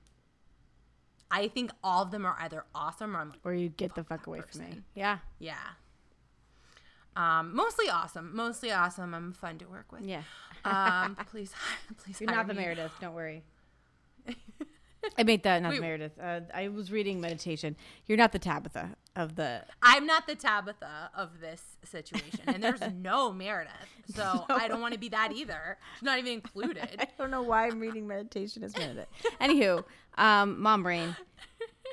[1.31, 4.03] I think all of them are either awesome or I'm like, or you get the
[4.05, 4.81] fuck away from me.
[4.95, 5.19] Yeah.
[5.39, 5.57] yeah.
[7.19, 8.35] Um, mostly awesome.
[8.35, 9.13] Mostly awesome.
[9.13, 10.03] I'm fun to work with.
[10.03, 10.23] Yeah.
[10.65, 11.53] Um, please,
[12.03, 12.21] please.
[12.21, 12.63] You're not the me.
[12.63, 12.93] Meredith.
[13.01, 13.43] Don't worry.
[15.17, 15.81] I made that not Wait.
[15.81, 16.13] Meredith.
[16.23, 17.77] Uh, I was reading meditation.
[18.07, 19.65] You're not the Tabatha of the.
[19.83, 23.73] I'm not the Tabatha of this situation, and there's no Meredith,
[24.15, 25.79] so I don't want to be that either.
[25.95, 26.97] She's not even included.
[26.99, 29.07] I don't know why I'm reading meditation as Meredith.
[29.41, 29.85] Anywho,
[30.19, 31.17] um, mom brain.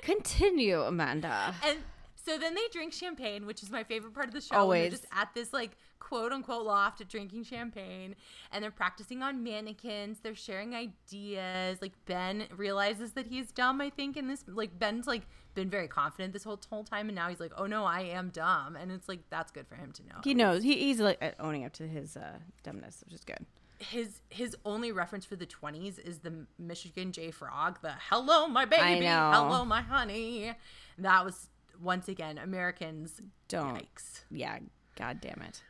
[0.02, 1.56] Continue, Amanda.
[1.64, 1.78] And
[2.26, 4.56] so then they drink champagne, which is my favorite part of the show.
[4.56, 4.84] Always.
[4.84, 8.16] They're just at this like quote unquote loft drinking champagne
[8.52, 10.20] and they're practicing on mannequins.
[10.22, 11.82] They're sharing ideas.
[11.82, 15.24] Like Ben realizes that he's dumb, I think, in this like Ben's like
[15.54, 18.30] been very confident this whole whole time and now he's like, Oh no, I am
[18.30, 20.16] dumb and it's like that's good for him to know.
[20.24, 20.64] He knows.
[20.64, 23.46] He, he's like uh, owning up to his uh, dumbness, which is good.
[23.80, 28.66] his his only reference for the 20s is the Michigan J Frog, the hello my
[28.66, 30.54] baby, hello my honey.
[30.98, 31.50] That was
[31.82, 33.76] once again Americans Don't.
[33.78, 34.22] yikes.
[34.32, 34.60] Yeah,
[34.98, 35.62] god damn it.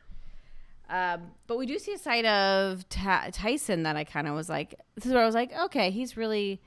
[0.88, 4.48] Um, but we do see a side of Ta- Tyson that I kind of was
[4.48, 6.62] like, this is where I was like, okay, he's really,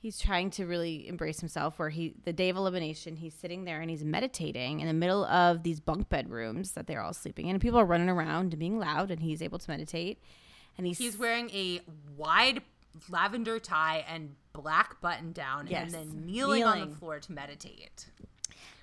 [0.00, 1.78] he's trying to really embrace himself.
[1.78, 5.24] Where he, the day of elimination, he's sitting there and he's meditating in the middle
[5.24, 8.52] of these bunk bed rooms that they're all sleeping in, and people are running around
[8.52, 10.18] and being loud, and he's able to meditate.
[10.76, 11.80] And he's, He's wearing a
[12.18, 12.60] wide
[13.08, 15.84] lavender tie and black button down Yes.
[15.84, 18.08] and then kneeling, on the floor to meditate.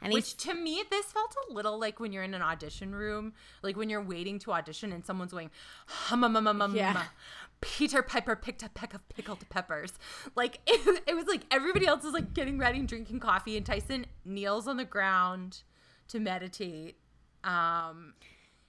[0.02, 3.34] And Which to me, this felt a little like when you're in an audition room,
[3.64, 5.50] like when you're waiting to audition and someone's going,
[5.88, 7.04] hum, hum, hum, hum, hum, Yeah.
[7.62, 9.94] Peter Piper picked a peck of pickled peppers.
[10.36, 13.66] Like it, it was like everybody else is like getting ready and drinking coffee, and
[13.66, 15.64] Tyson kneels on the ground
[16.10, 16.98] to meditate.
[17.44, 18.14] Um,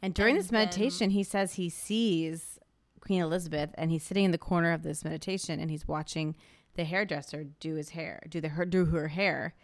[0.03, 2.59] And during And this meditation, he says he sees
[3.01, 6.35] Queen Elizabeth, and he's sitting in the corner of this meditation, and he's watching
[6.75, 9.55] the hairdresser do his hair, do the her do her hair,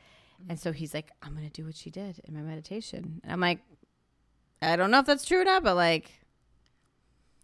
[0.48, 3.40] and so he's like, "I'm gonna do what she did in my meditation." And I'm
[3.40, 3.60] like,
[4.60, 6.10] I don't know if that's true or not, but like,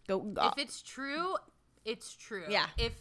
[0.07, 0.19] go.
[0.19, 0.47] go.
[0.47, 1.35] if it's true,
[1.85, 2.45] it's true.
[2.49, 2.67] Yeah.
[2.77, 2.93] If,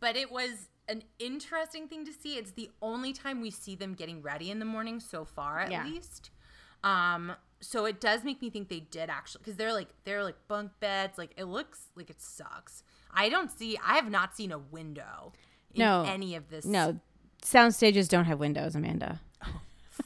[0.00, 2.36] but it was an interesting thing to see.
[2.36, 5.70] It's the only time we see them getting ready in the morning so far, at
[5.70, 5.84] Yeah.
[5.84, 6.30] least.
[6.84, 10.36] Um, so it does make me think they did actually, because they're like they're like
[10.48, 11.18] bunk beds.
[11.18, 12.82] Like it looks like it sucks.
[13.12, 13.78] I don't see.
[13.84, 15.32] I have not seen a window
[15.74, 16.04] in No.
[16.06, 16.64] any of this.
[16.66, 17.00] no,
[17.42, 19.20] sound stages don't have windows, Amanda.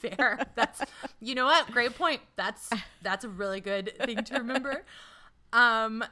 [0.01, 0.39] fair.
[0.55, 0.83] That's
[1.21, 1.71] you know what?
[1.71, 2.21] Great point.
[2.37, 2.71] That's
[3.03, 4.85] that's a really good thing to remember.
[5.53, 6.05] Um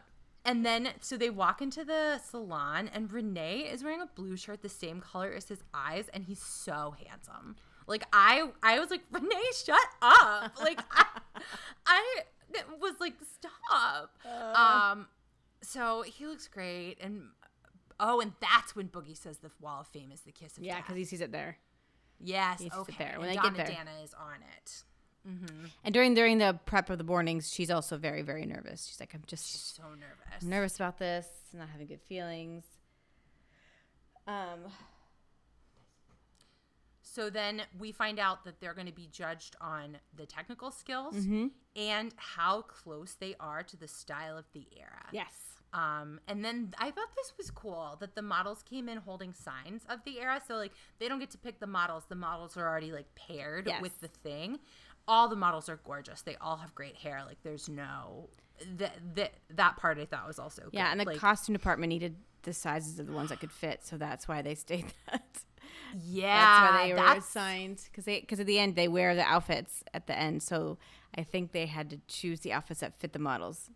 [0.45, 4.63] and then so they walk into the salon and Renee is wearing a blue shirt
[4.63, 7.57] the same color as his eyes and he's so handsome.
[7.87, 10.53] Like I I was like, Renee, shut up.
[10.61, 11.05] Like I,
[11.87, 12.03] I
[12.81, 14.17] was like, stop.
[14.57, 15.07] um
[15.61, 17.23] so he looks great and
[18.01, 20.77] oh, and that's when Boogie says the wall of fame is the kiss of Yeah,
[20.77, 20.85] death.
[20.85, 21.59] because he sees it there.
[22.21, 22.59] Yes.
[22.61, 22.95] He sees it okay.
[22.99, 23.15] there.
[23.19, 23.67] When and they get Donna there.
[23.67, 24.85] Dana is on it.
[25.85, 28.87] And during during the prep of the mornings, she's also very very nervous.
[28.87, 30.43] She's like, I'm just So nervous.
[30.43, 32.65] nervous about this, not having good feelings.
[34.27, 34.71] Um,
[37.03, 41.15] So then we find out that they're going to be judged on the technical skills
[41.17, 41.47] Mm-hmm.
[41.77, 45.07] and how close they are to the style of the era.
[45.13, 45.33] yes.
[45.73, 49.83] Um, and then I thought this was cool that the models came in holding signs
[49.89, 50.41] of the era.
[50.47, 53.67] So like they don't get to pick the models; the models are already like paired
[53.67, 53.83] Yes.
[53.83, 54.59] with the thing.
[55.07, 56.23] All the models are gorgeous.
[56.23, 57.23] They all have great hair.
[57.27, 58.29] Like there's no
[58.77, 60.91] that that that part I thought was also Yeah, good.
[60.93, 63.97] and the like, costume department needed the sizes of the ones that could fit, so
[63.99, 65.43] that's why they stayed that.
[66.03, 69.23] yeah, that's why they were assigned because they because at the end they wear the
[69.23, 70.79] outfits at the end, so
[71.17, 73.71] I think they had to choose the outfits that fit the models.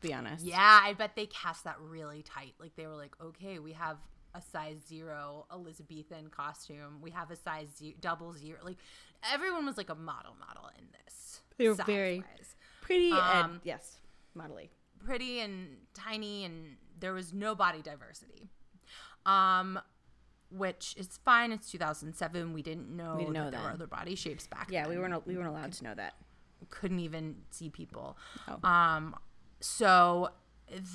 [0.00, 2.54] To be honest, Yeah, I bet they cast that really tight.
[2.60, 3.96] Like they were like, okay, we have
[4.34, 7.00] a size zero Elizabethan costume.
[7.00, 8.58] We have a size ze- double zero.
[8.62, 8.76] Like
[9.32, 11.40] everyone was like a model model in this.
[11.56, 12.54] They were very- wise.
[12.82, 13.98] pretty Um, and yes,
[14.36, 14.68] modelly.
[15.04, 18.50] pretty and tiny, and there was no body diversity.
[19.26, 19.80] Um,
[20.50, 21.50] which is fine.
[21.52, 22.52] It's 2007.
[22.52, 24.90] We didn't know, We didn't know that there were other body shapes back Yeah, then.
[24.90, 26.14] we weren't we weren't allowed to know that.
[26.70, 28.16] couldn't even see people.
[28.48, 28.68] Oh.
[28.68, 29.14] Um,
[29.60, 30.30] so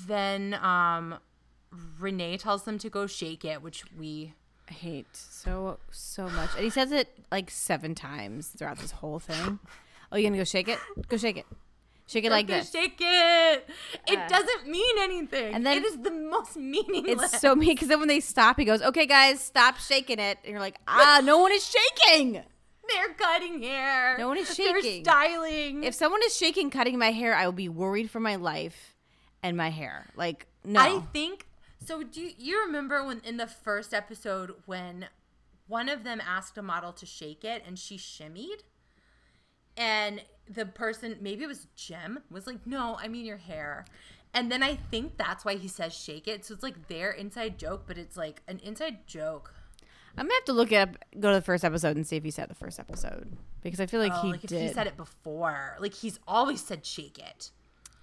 [0.06, 1.18] then um,
[1.98, 4.34] Renee tells them to go shake it, which we
[4.68, 9.18] I hate so so much, and he says it like seven times throughout this whole
[9.18, 9.58] thing.
[10.12, 10.78] Oh, you gonna go shake it?
[11.08, 11.46] Go shake it.
[12.06, 12.70] Shake it like this.
[12.70, 13.68] Shake it.
[14.06, 15.52] It Uh, doesn't mean anything.
[15.54, 17.32] and then- it is the most meaningless.
[17.32, 20.38] It's so mean because then when they stop, he goes, "Okay, guys, stop shaking it."
[20.44, 22.44] And you're like, "Ah, no one is shaking."
[22.88, 24.16] They're cutting hair.
[24.18, 25.02] No one is shaking.
[25.02, 25.84] They're styling.
[25.84, 28.94] If someone is shaking, cutting my hair, I will be worried for my life
[29.42, 30.10] and my hair.
[30.16, 31.46] Like, no, I think
[31.84, 32.02] so.
[32.02, 35.06] Do you, you remember when in the first episode when
[35.66, 38.62] one of them asked a model to shake it and she shimmied,
[39.76, 43.86] and the person maybe it was Jim, was like, "No, I mean your hair,"
[44.34, 46.44] And then I think that's why he says shake it.
[46.44, 49.53] So it's like their inside joke, but it's like an inside joke.
[50.16, 52.24] I'm gonna have to look it up, go to the first episode, and see if
[52.24, 54.62] he said the first episode because I feel like Oh, he like if did.
[54.62, 55.76] he said it before.
[55.80, 57.50] Like he's always said shake it.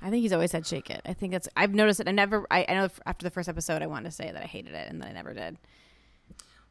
[0.01, 1.01] I think he's always said shake it.
[1.05, 1.47] I think that's.
[1.55, 2.07] I've noticed it.
[2.07, 2.45] I never.
[2.51, 4.89] I, I know after the first episode, I wanted to say that I hated it,
[4.89, 5.57] and then I never did.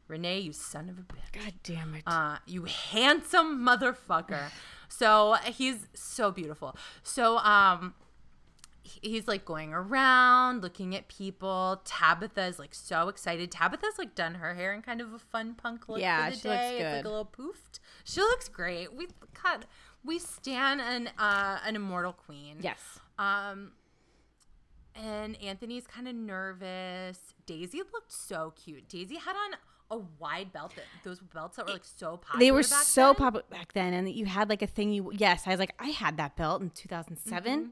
[0.07, 1.31] Renee, you son of a bitch.
[1.43, 2.03] God damn it!
[2.05, 4.51] Uh, you handsome motherfucker.
[4.89, 6.75] So he's so beautiful.
[7.03, 7.93] So um
[8.83, 11.81] he's like going around looking at people.
[11.85, 13.51] Tabatha is like so excited.
[13.51, 16.37] Tabatha's like done her hair in kind of a fun punk look Yeah, for the
[16.37, 16.77] she looks day.
[16.79, 17.79] It's like a little poofed.
[18.03, 18.93] She looks great.
[18.93, 19.65] We cut
[20.03, 22.57] we stand an uh an immortal queen.
[22.61, 22.79] yes.
[23.19, 23.73] Um
[24.95, 27.17] and Anthony's kind of nervous.
[27.45, 28.89] Daisy looked so cute.
[28.89, 29.55] Daisy had on
[29.99, 32.39] a wide belt that those belts that were like so popular.
[32.39, 33.15] They were so then.
[33.15, 34.91] popular back then, and you had like a thing.
[34.91, 37.71] You yes, I was like, I had that belt in 2007.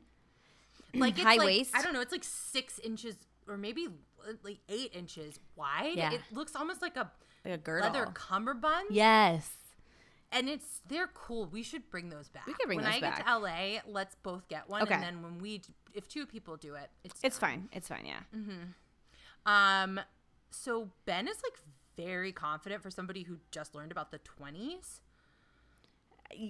[0.93, 1.71] Like it's high like, waist.
[1.75, 2.01] I don't know.
[2.01, 3.15] It's like six inches
[3.47, 3.87] or maybe
[4.27, 5.93] uh, like eight inches wide.
[5.95, 6.13] Yeah.
[6.13, 7.11] It looks almost like a
[7.45, 7.91] Like a girdle.
[7.91, 8.87] leather cummerbund.
[8.91, 9.49] Yes.
[10.31, 11.45] and it's they're cool.
[11.47, 12.45] We should bring those back.
[12.47, 14.93] We can bring when those I get to LA, let's both get one, Okay.
[14.93, 15.61] and then when we,
[15.93, 17.67] if two people do it, it's It's fine.
[17.71, 18.05] It's fine.
[18.05, 18.19] Yeah.
[18.35, 19.51] Mm-hmm.
[19.51, 19.99] Um,
[20.51, 21.59] so Ben is like
[21.97, 25.01] very confident for somebody who just learned about the twenties.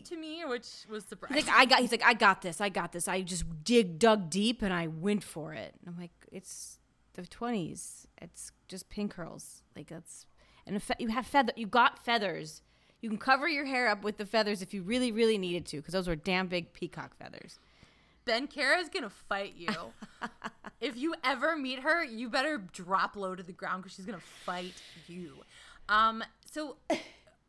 [0.05, 1.37] To me, which was surprising.
[1.37, 1.79] He's like, I got.
[1.79, 2.59] He's like, I got this.
[2.59, 3.07] I got this.
[3.07, 5.73] I just dig, dug deep, and I went for it.
[5.79, 6.79] And I'm like, it's
[7.13, 8.05] the 20s.
[8.21, 9.63] It's just pin curls.
[9.75, 10.25] Like that's,
[10.67, 11.53] and a fe- you have feather.
[11.55, 12.61] You got feathers.
[13.01, 15.77] You can cover your hair up with the feathers if you really, really needed to,
[15.77, 17.59] because those were damn big peacock feathers.
[18.25, 19.69] Ben Kara is gonna fight you.
[20.81, 24.19] if you ever meet her, you better drop low to the ground because she's gonna
[24.45, 24.73] fight
[25.07, 25.33] you.
[25.87, 26.75] Um, so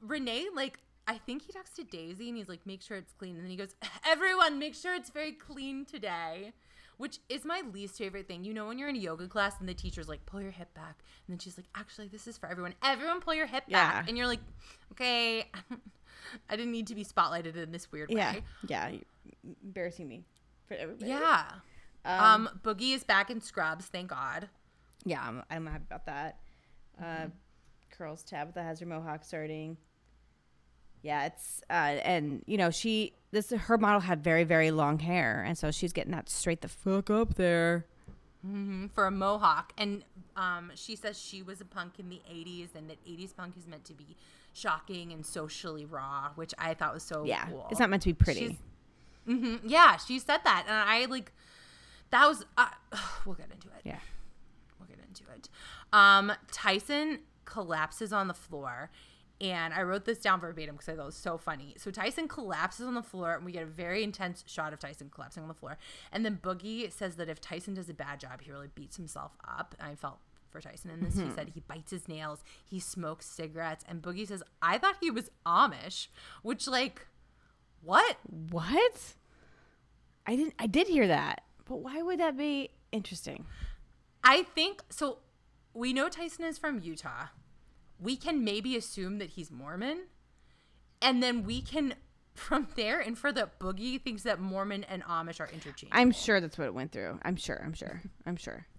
[0.01, 0.79] Renee, like,
[1.11, 3.35] I think he talks to Daisy and he's like, make sure it's clean.
[3.35, 3.75] And then he goes,
[4.07, 6.53] everyone, make sure it's very clean today.
[6.99, 8.45] Which is my least favorite thing.
[8.45, 10.73] You know, when you're in a yoga class and the teacher's like, pull your hip
[10.75, 10.97] back.
[11.27, 12.75] And then she's like, actually, this is for everyone.
[12.85, 13.91] Everyone pull your hip Yeah.
[13.91, 14.09] back.
[14.09, 14.41] And you're like,
[14.93, 15.51] okay,
[16.51, 18.43] I didn't need to be spotlighted in this weird Yeah, way.
[18.69, 18.91] yeah,
[19.65, 20.25] embarrassing me
[20.69, 21.11] for everybody.
[21.11, 21.45] Yeah.
[22.05, 24.49] Um, Boogie is back in Scrubs, thank God.
[25.05, 26.39] yeah, I'm, I'm happy about that.
[27.03, 27.27] Uh,
[27.91, 29.77] curls Tabatha has her mohawk starting.
[31.03, 35.43] Yeah, it's uh, and you know she this her model had very very long hair,
[35.47, 37.87] and so she's getting that straight the fuck up there.
[38.95, 39.75] For a mohawk.
[39.77, 40.03] And
[40.35, 43.67] um, she says she was a punk in the 80s and that 80s punk is
[43.67, 44.17] meant to be
[44.55, 47.67] shocking and socially raw, which I thought was so Yeah, cool.
[47.71, 48.59] it's not meant to be pretty.
[49.29, 50.65] Mhm, Yeah, she said that.
[50.67, 51.33] And I like,
[52.09, 52.69] that was, uh,
[53.27, 53.83] we'll get into it.
[53.85, 53.99] yeah,
[54.79, 55.51] We'll get into it.
[55.93, 58.91] Um, Tyson collapses on the floor.
[59.41, 61.75] And I wrote this down verbatim because I thought it was so funny.
[61.79, 65.11] So Tyson collapses on the floor, and we get a very intense shot of Tyson
[65.11, 65.79] collapsing on the floor.
[66.13, 69.33] And then Boogie says that if Tyson does a bad job, he really beats himself
[69.49, 69.75] up.
[69.81, 70.19] And I felt
[70.51, 71.17] for Tyson in this.
[71.17, 71.35] He hmm.
[71.35, 73.85] said he bites his nails, he smokes cigarettes.
[73.89, 76.09] And Boogie says, I thought he was Amish,
[76.43, 77.07] which, like,
[77.83, 78.19] what?
[78.51, 79.15] what?
[80.27, 80.55] I didn't.
[80.59, 83.47] I did hear that, but why would that be interesting?
[84.23, 85.19] I think so.
[85.73, 87.29] We know Tyson is from Utah.
[88.01, 90.03] We can maybe assume that he's Mormon,
[91.03, 91.95] and then we can,
[92.35, 95.93] from there, infer that Boogie thinks that Mormon and Amish are interchangeable.
[95.93, 97.19] I'm sure that's what it went through.
[97.23, 97.61] I'm sure.
[97.65, 98.03] I'm sure.
[98.27, 98.67] I'm sure.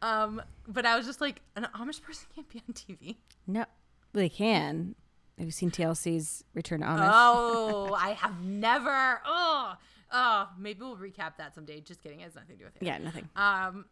[0.00, 3.18] Um, but I was just like, an Amish person can't be on TV.
[3.46, 3.66] No,
[4.12, 4.96] they can.
[5.38, 7.08] Have you seen TLC's Return to Amish?
[7.14, 9.20] Oh, I have never.
[9.24, 9.74] Oh,
[10.10, 10.48] oh.
[10.58, 11.80] Maybe we'll recap that someday.
[11.82, 12.18] Just kidding.
[12.18, 12.82] It has nothing to do with it.
[12.84, 13.28] yeah, nothing.
[13.36, 13.84] Um,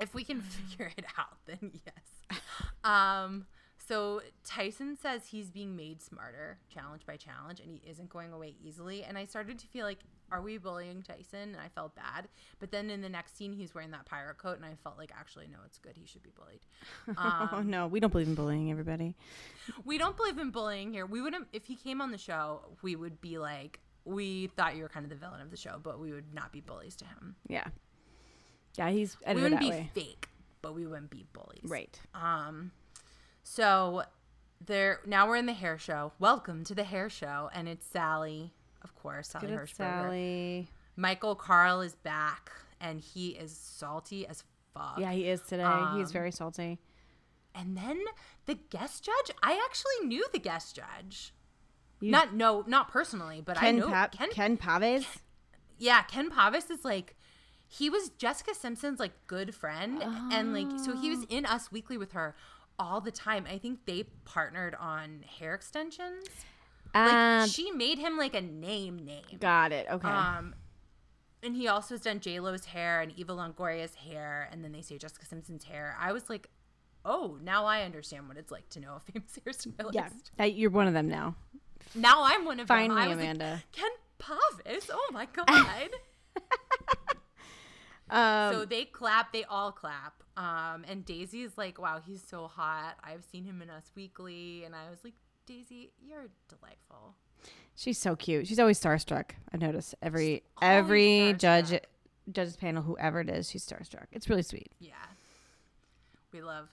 [0.00, 0.40] if we can
[0.70, 2.40] figure it out, then yes.
[2.84, 3.46] Um,
[3.90, 8.54] so Tyson says he's being made smarter, challenge by challenge, and he isn't going away
[8.64, 9.02] easily.
[9.02, 9.98] And I started to feel like,
[10.30, 11.54] are we bullying Tyson?
[11.54, 12.28] And I felt bad.
[12.60, 15.10] But then in the next scene, he's wearing that pirate coat, and I felt like,
[15.18, 15.96] actually, no, it's good.
[15.96, 16.60] He should be bullied.
[17.18, 19.16] oh no, we don't believe in bullying everybody.
[19.84, 21.04] We don't believe in bullying here.
[21.04, 24.82] We wouldn't, if he came on the show, we would be like, we thought you
[24.82, 27.04] were kind of the villain of the show, but we would not be bullies to
[27.06, 27.34] him.
[27.48, 27.66] Yeah,
[28.76, 29.90] yeah, he's We wouldn't be way.
[29.94, 30.28] fake,
[30.62, 31.64] but we wouldn't be bullies.
[31.64, 31.98] Right.
[32.14, 32.72] Um,
[33.42, 34.04] so
[34.64, 36.12] there now we're in the hair show.
[36.18, 38.52] Welcome to the hair show, and it's Sally,
[38.82, 39.76] of course, Sally Good Hershberger.
[39.76, 40.68] Sally.
[40.96, 42.50] Michael Carl is back,
[42.80, 44.44] and he is salty as
[44.74, 44.98] fuck.
[44.98, 45.62] Yeah, he is today.
[45.94, 46.78] He's Um, very salty.
[47.54, 47.98] And then
[48.46, 51.32] the guest judge, I actually knew the guest judge.
[52.00, 54.30] You- not no, not personally, but I Ken, know pa- Ken.
[54.30, 55.06] Ken Paves.
[55.78, 57.16] Yeah, Ken Paves is like
[57.72, 60.02] he was Jessica Simpson's like good friend
[60.32, 61.16] and like so he Oh.
[61.16, 62.34] was in Us Weekly with her
[62.78, 63.46] all the time.
[63.48, 66.26] I think they partnered on hair extensions.
[66.94, 69.22] Like Um, she made him like a name name.
[69.38, 69.86] got it.
[69.88, 70.08] Okay.
[70.08, 70.54] Um
[71.42, 74.82] and he also has done J Lo's hair and Eva Longoria's hair, and then they
[74.82, 75.96] say Jessica Simpson's hair.
[75.98, 76.50] I was like,
[77.04, 79.94] oh, now I understand what it's like to know a famous hairstylist.
[79.94, 81.36] Yeah, that, you're one of them now.
[81.94, 82.98] Now I'm one of Find them.
[83.08, 83.52] was Amanda.
[83.52, 84.90] Like, Ken Paves.
[84.92, 85.88] Oh my god.
[88.10, 89.32] Um, so they clap.
[89.32, 90.22] They all clap.
[90.36, 92.96] Um, and Daisy's like, wow, he's so hot.
[93.04, 95.14] I've seen him in Us Weekly, and I was like,
[95.46, 97.14] Daisy, you're delightful.
[97.74, 98.46] she's so cute.
[98.46, 99.30] She's always starstruck.
[99.52, 101.78] I've noticed every every judge
[102.30, 104.06] judges panel, whoever it is, she's starstruck.
[104.12, 104.70] It's really sweet.
[104.78, 104.92] Yeah.
[106.32, 106.68] We love.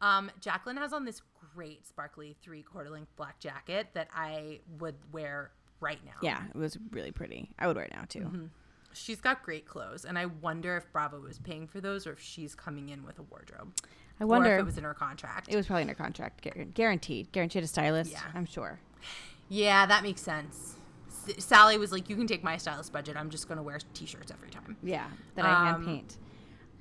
[0.00, 1.22] Um, Jaclyn has on this
[1.54, 6.12] great sparkly three quarter length black jacket that I would wear right now.
[6.22, 7.50] Yeah, it was really pretty.
[7.58, 8.20] I would wear it now too.
[8.20, 8.44] Mm-hmm.
[8.98, 12.20] She's got great clothes, and I wonder if Bravo was paying for those or if
[12.20, 13.72] she's coming in with a wardrobe.
[14.20, 14.54] I or wonder.
[14.54, 15.46] if it was in her contract.
[15.48, 17.30] It was probably in her contract, guaranteed.
[17.32, 18.12] Guaranteed a stylist.
[18.12, 18.22] Yeah.
[18.34, 18.80] I'm sure.
[19.48, 20.74] yeah, that makes sense.
[21.28, 23.16] S- Sally was like, "You can take my stylist budget.
[23.16, 26.16] I'm just going to wear t-shirts every time." Yeah, that I hand Um, paint.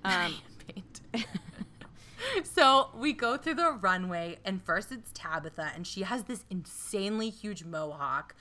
[0.06, 0.36] Um,
[0.68, 1.02] paint.
[2.44, 7.30] so we go through the runway, and first it's Tabatha, and she has this insanely
[7.30, 8.36] huge mohawk,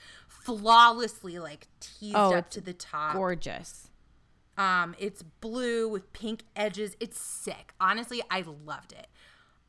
[0.47, 3.13] flawlessly like teased Oh, up to the top.
[3.13, 3.89] gorgeous.
[4.57, 6.95] Um, it's blue with pink edges.
[6.99, 7.73] It's sick.
[7.79, 9.07] Honestly, I loved it.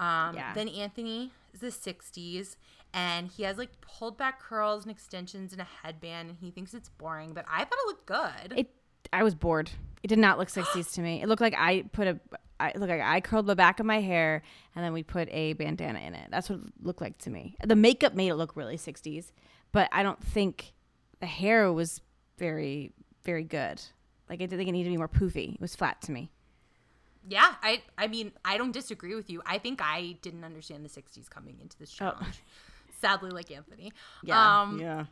[0.00, 0.54] Um, Yeah.
[0.54, 2.56] Then Anthony is the '60s,
[2.94, 6.72] and he has like pulled back curls and extensions and a headband, and he thinks
[6.72, 8.58] it's boring, but I thought it looked good.
[8.58, 8.70] It.
[9.12, 9.70] I was bored.
[10.02, 11.22] It did not look 60s to me.
[11.22, 12.20] It looked like I put a.
[12.60, 14.42] I look like I curled the back of my hair
[14.74, 16.28] and then we put a bandana in it.
[16.30, 17.54] That's what it looked like to me.
[17.64, 19.30] The makeup made it look really 60s,
[19.72, 20.72] but I don't think
[21.20, 22.00] the hair was
[22.38, 22.92] very
[23.24, 23.80] very good.
[24.28, 25.54] Like I didn't think it needed to be more poofy.
[25.54, 26.30] It was flat to me.
[27.28, 29.42] Yeah, I I mean, I don't disagree with you.
[29.44, 32.10] I think I didn't understand the 60s coming into this Oh.
[32.12, 32.42] challenge.
[33.00, 33.92] Sadly, like Anthony.
[34.22, 34.60] Yeah.
[34.62, 35.04] Um, yeah.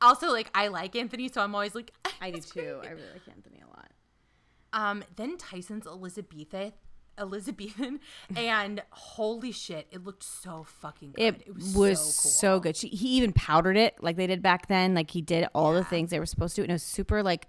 [0.00, 1.90] Also, like I like Anthony, so I'm always like,
[2.22, 2.78] I do "It's too.
[2.80, 3.90] great." I really like Anthony a lot.
[4.72, 6.72] Um, then Tyson's Elizabethan,
[7.18, 8.00] Elizabethan,
[8.36, 11.22] and holy shit, it looked so fucking good.
[11.22, 12.76] It, It, was, was, so, so, good.
[12.76, 14.94] She, he even powdered it like they did back then.
[14.94, 17.46] Like he did all the things they were supposed to, and it was super like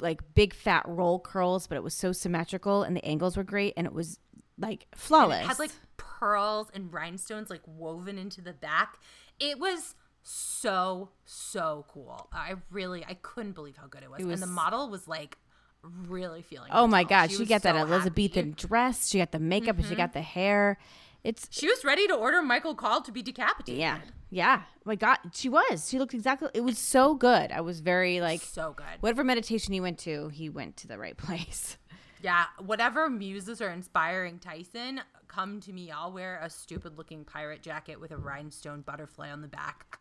[0.00, 3.74] like big fat roll curls, but it was so symmetrical and the angles were great,
[3.76, 4.18] and it was
[4.58, 5.44] like flawless.
[5.44, 8.98] it had like pearls and rhinestones like woven into the back.
[9.38, 12.28] It was so so cool.
[12.32, 14.20] I really I couldn't believe how good it was.
[14.20, 15.38] It and the model was like
[15.82, 16.68] really feeling.
[16.72, 17.08] oh my herself.
[17.08, 18.50] god, she, was got that Elizabethan happy.
[18.52, 18.66] Mm-hmm.
[18.68, 19.08] dress.
[19.08, 20.78] She got the makeup, and she got the hair.
[21.22, 23.78] It's She was ready to order Michael Carl to be decapitated.
[23.78, 23.98] yeah,
[24.30, 24.62] yeah.
[24.84, 25.88] My god, she was.
[25.88, 26.48] She looked exactly.
[26.54, 27.52] It was so good.
[27.52, 28.40] I was very like.
[28.40, 28.86] so good.
[29.00, 31.76] Whatever meditation he went to, he went to the right place.
[32.22, 35.90] Yeah, whatever muses are inspiring Tyson, come to me.
[35.90, 39.98] I'll wear a stupid looking pirate jacket with a rhinestone butterfly on the back.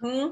[0.00, 0.28] Hmm.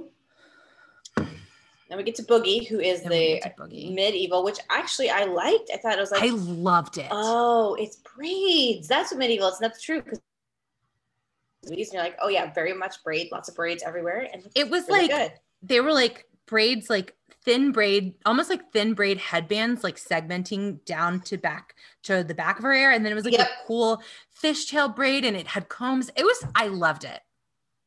[1.93, 3.95] Then we get to Boogie, who is the get to Boogie.
[3.95, 5.71] medieval, which actually I liked.
[5.75, 7.09] I thought it was like, I loved it.
[7.11, 8.89] oh, it's braids.
[8.89, 9.61] That's what medieval is.
[9.61, 10.19] And that's true because
[11.93, 15.03] you're like, oh yeah, very much braid, lots of braids everywhere, and it was really
[15.03, 15.33] like good.
[15.63, 17.15] they were like braids, like
[17.45, 21.75] thin braid, almost like thin braid headbands, like segmenting down to back
[22.05, 23.47] to the back of her hair, and then it was like Yep.
[23.47, 24.03] a cool
[24.43, 26.11] fishtail braid, and it had combs.
[26.17, 26.43] It was.
[26.55, 27.21] I loved it.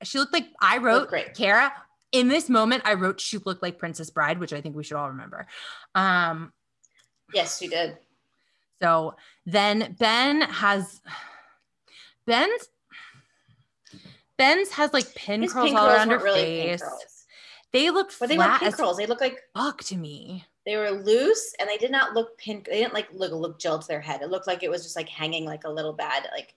[0.04, 1.34] She looked like I wrote great.
[1.34, 1.74] Kara.
[2.16, 4.96] In this moment, I wrote she looked like Princess Bride, which I think we should
[4.98, 5.48] all remember.
[5.94, 6.54] Um,
[7.34, 7.98] Yes, she did.
[8.82, 11.02] So then Ben has
[12.26, 12.70] Ben's
[14.38, 16.84] Ben's has like pin His curls pink all curls around her really face.
[17.74, 18.98] They looked but they flat pink as curls.
[18.98, 20.46] They looked like fuck to me.
[20.66, 22.64] they were loose, and they did not look pin.
[22.66, 24.22] They didn't like look look gel to their head.
[24.22, 26.54] It looked like it was just like hanging like a little bad like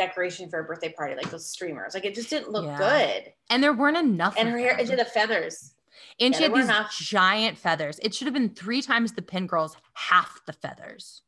[0.00, 1.92] decoration for a birthday party, like those streamers.
[1.94, 2.78] Like it just didn't look Yeah.
[2.78, 3.32] good.
[3.50, 4.34] And there weren't enough.
[4.38, 4.88] And her hair, them.
[4.90, 5.74] and the feathers.
[6.18, 6.90] and yeah, she had these enough.
[6.98, 7.98] giant feathers.
[8.02, 11.22] It should have been three times the pin girls, half the feathers.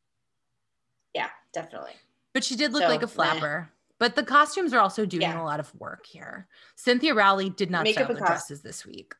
[1.14, 1.92] Yeah, definitely.
[2.32, 3.12] But she did look So, like a meh.
[3.12, 3.70] flapper.
[3.98, 5.42] But the costumes are also doing Yeah.
[5.42, 6.48] a lot of work here.
[6.76, 9.14] Cynthia Rowley did not Makeup style the dresses this week.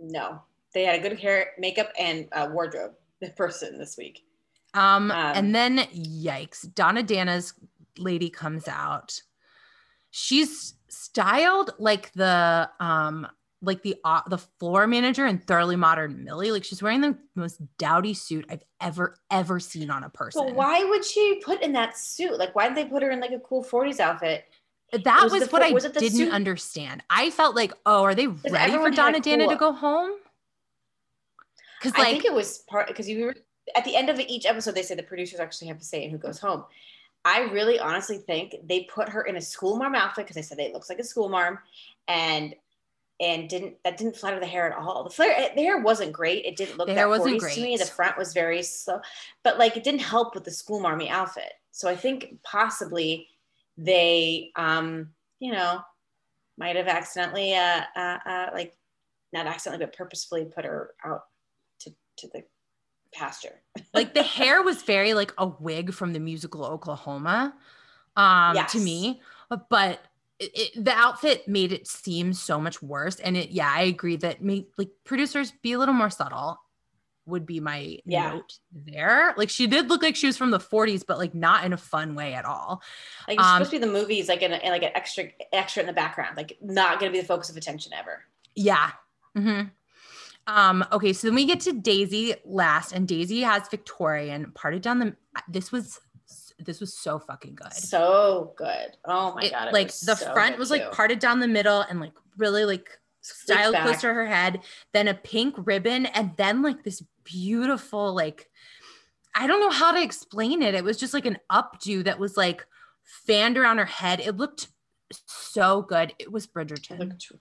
[0.00, 0.42] No,
[0.74, 4.24] they had a good hair, makeup, and uh, wardrobe the person this week.
[4.74, 7.54] Um, Um, and then yikes, Donna Dana's
[7.98, 9.20] lady comes out.
[10.10, 13.26] She's styled like the um
[13.62, 16.50] like the uh, the floor manager in Thoroughly Modern Millie.
[16.50, 20.46] Like she's wearing the most dowdy suit I've ever ever seen on a person.
[20.46, 22.38] But why would she put in that suit?
[22.38, 24.44] Like, why did they put her in like a cool 40s outfit?
[24.92, 26.32] That was was, the what fo- I was didn't suit?
[26.32, 27.02] understand.
[27.08, 30.10] I felt like, oh, are they ready for Donna a Dana to go home?
[31.80, 33.34] Because I think it was part because you were
[33.74, 36.10] at the end of each episode, they say the producers actually have to say in
[36.10, 36.64] who goes home.
[37.24, 40.58] I really honestly think they put her in a school mom outfit because they said
[40.58, 41.58] it looks like a school mom
[42.08, 42.54] and
[43.20, 45.04] and didn't that didn't flatter the hair at all.
[45.04, 46.44] The flare the hair wasn't great.
[46.44, 47.76] It didn't look The that hair wasn't 40s to me.
[47.76, 47.78] great.
[47.78, 49.00] The front was very slow,
[49.44, 51.52] but like it didn't help with the school marmy outfit.
[51.70, 53.28] So I think possibly
[53.78, 55.80] they, um, you know,
[56.58, 58.76] might have accidentally, uh, uh, uh, like
[59.32, 61.22] not accidentally, but purposefully put her out
[61.80, 62.44] to to the
[63.12, 63.60] pasture.
[63.94, 67.54] like the hair was very like a wig from the musical Oklahoma
[68.16, 68.72] um Yes.
[68.72, 69.20] to me
[69.70, 70.00] but
[70.38, 74.16] it, it- the outfit made it seem so much worse and it yeah I agree
[74.16, 76.58] that make like producers be a little more subtle
[77.24, 78.30] would be my Yeah.
[78.32, 81.64] note there like she did look like she was from the 40s but like not
[81.64, 82.82] in a fun way at all
[83.28, 85.24] Like it's Um, supposed to be the movies, like in, a, in like an extra
[85.52, 88.24] extra in the background, like not going to be the focus of attention ever.
[88.56, 88.90] Yeah.
[89.36, 89.62] hmm
[90.46, 94.98] Um, okay, so then we get to Daisy last, and Daisy has Victorian parted down
[94.98, 95.16] the.
[95.48, 96.00] This was
[96.58, 97.72] this was so fucking good.
[97.72, 98.96] So good.
[99.04, 99.68] Oh my It- god!
[99.68, 100.74] it like the so front was too.
[100.76, 102.88] like parted down the middle and like really like
[103.20, 104.60] styled close to her head,
[104.92, 108.48] then a pink ribbon, and then like this beautiful like
[109.34, 110.74] I don't know how to explain it.
[110.74, 112.66] It was just like an updo that was like
[113.26, 114.20] fanned around her head.
[114.20, 114.68] It looked
[115.26, 116.14] so good.
[116.18, 116.98] It was It Bridgerton.
[116.98, 117.32] looked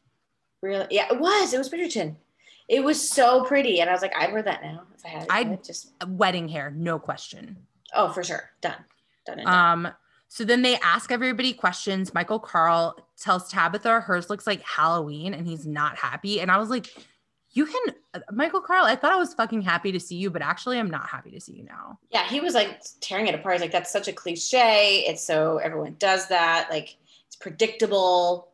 [0.62, 1.54] really, yeah, it was.
[1.54, 2.16] It was Bridgerton.
[2.72, 5.24] It was so pretty, and I was like, I'd wear that now if I had.
[5.24, 5.28] it.
[5.30, 7.58] I'd- just Wedding hair, no question.
[7.94, 8.84] oh for sure, done,
[9.26, 9.86] done and done.
[9.86, 9.94] Um,
[10.30, 12.14] so then they ask everybody questions.
[12.14, 16.40] Michael Carl tells Tabatha hers looks like Halloween and he's not happy.
[16.40, 16.88] And I was like,
[17.52, 20.42] you can, uh, Michael Carl, I thought I was fucking happy to see you, but
[20.42, 22.00] actually I'm not happy to see you now.
[22.12, 23.56] yeah, he was like tearing it apart.
[23.56, 25.04] He's like, that's such a cliche.
[25.06, 26.70] It's so everyone does that.
[26.72, 26.96] Like
[27.28, 28.48] it's predictable.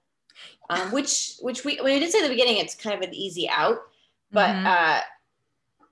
[0.72, 3.48] Um, which which we we did say at the beginning, it's kind of an easy
[3.48, 3.78] out.
[4.32, 4.66] But Mhm.
[4.66, 5.02] uh,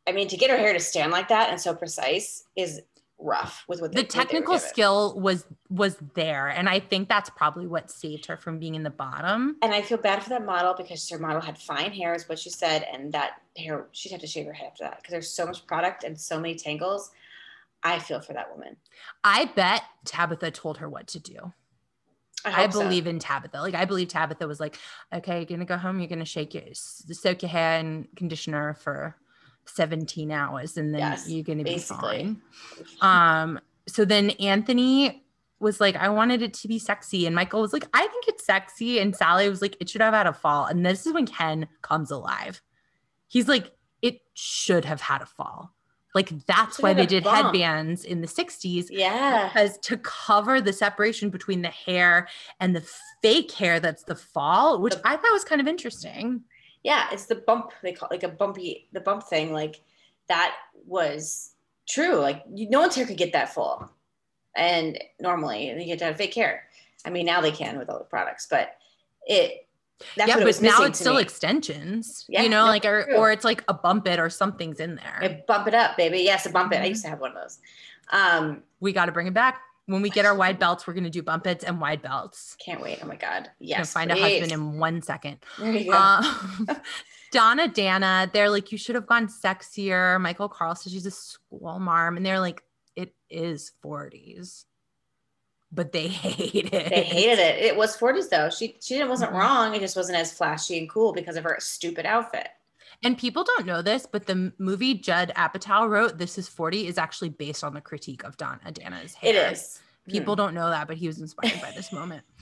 [0.07, 2.81] I mean, to get her hair to stand like that and so precise is
[3.17, 6.47] rough with what the they, technical skill was was there.
[6.49, 9.57] And I think that's probably what saved her from being in the bottom.
[9.61, 12.37] And I feel bad for that model because her model had fine hair, is what
[12.37, 15.31] she said, and that hair she'd have to shave her head after that because there's
[15.31, 17.09] so much product and so many tangles.
[17.83, 18.77] I feel for that woman.
[19.23, 21.53] I bet Tabatha told her what to do.
[22.45, 22.81] I, I hope so.
[22.81, 23.55] believe in Tabatha.
[23.55, 24.77] Like I believe Tabatha was like,
[25.13, 25.99] okay, you're gonna go home.
[25.99, 29.15] You're gonna shake your soak your hair in conditioner for
[29.65, 32.41] 17 hours, and then Yes, you're gonna be fine.
[33.01, 33.59] Um.
[33.87, 35.23] So then Anthony
[35.59, 38.45] was like, I wanted it to be sexy, and Michael was like, I think it's
[38.45, 40.65] sexy, and Sally was like, it should have had a fall.
[40.65, 42.61] And this is when Ken comes alive.
[43.27, 43.71] He's like,
[44.01, 45.74] it should have had a fall.
[46.15, 47.47] Like that's why they did bump.
[47.47, 49.49] headbands in the 60s yeah.
[49.49, 52.29] because to cover the separation between the hair
[52.61, 52.87] and the
[53.21, 56.41] fake hair that's the fall, which The- I thought was kind of interesting.
[56.83, 59.51] Yeah, it's the bump they call like a bumpy the bump thing.
[59.51, 59.81] Like
[60.29, 60.55] that
[60.85, 61.51] was
[61.87, 62.15] true.
[62.15, 63.91] Like you, no one's hair could get that full,
[64.55, 66.63] and normally you get to have fake hair.
[67.03, 68.77] I mean, now they can with all the products, but
[69.27, 69.64] it
[70.17, 71.21] that's yeah, what it but now it's still me.
[71.21, 72.25] extensions.
[72.27, 73.15] Yeah, you know, no, like or, true.
[73.15, 75.19] or it's like a bump it or something's in there.
[75.21, 76.19] I bump it up, baby.
[76.19, 76.81] Yes, a bump it.
[76.81, 76.89] I Mhm.
[76.89, 77.59] used to have one of those.
[78.11, 79.61] Um, we got to bring it back.
[79.87, 82.55] When we get our wide belts, we're gonna do bump its and wide belts.
[82.63, 82.99] can't wait.
[83.03, 83.51] Oh my god.
[83.59, 83.93] Yes.
[83.93, 85.37] find a husband in one second.
[85.59, 86.67] Um,
[87.31, 90.19] Donna, Dana, they're like, you should have gone sexier.
[90.21, 92.61] Michael Carl says she's a school marm, and they're like,
[92.95, 94.63] it is 40s,
[95.71, 96.89] but they hate it.
[96.89, 97.63] they hated it.
[97.63, 98.49] It was 40s though.
[98.49, 99.39] She she didn't wasn't Mhm.
[99.39, 99.75] wrong.
[99.75, 102.47] It just wasn't as flashy and cool because of her stupid outfit.
[103.03, 106.97] And people don't know this, but the movie Judd Apatow wrote, "This Is 40," is
[106.97, 109.29] actually based on the critique of Donna Dana's hair.
[109.33, 109.79] It is.
[110.07, 112.23] People don't know that, but he was inspired by this moment.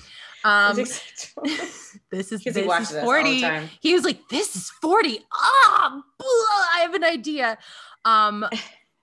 [0.46, 1.02] Um, this
[1.46, 3.40] is this is this all the 40.
[3.40, 3.70] time.
[3.80, 6.02] He was like, "This is 40." Ah,
[6.76, 7.58] I have an idea.
[8.04, 8.46] Um,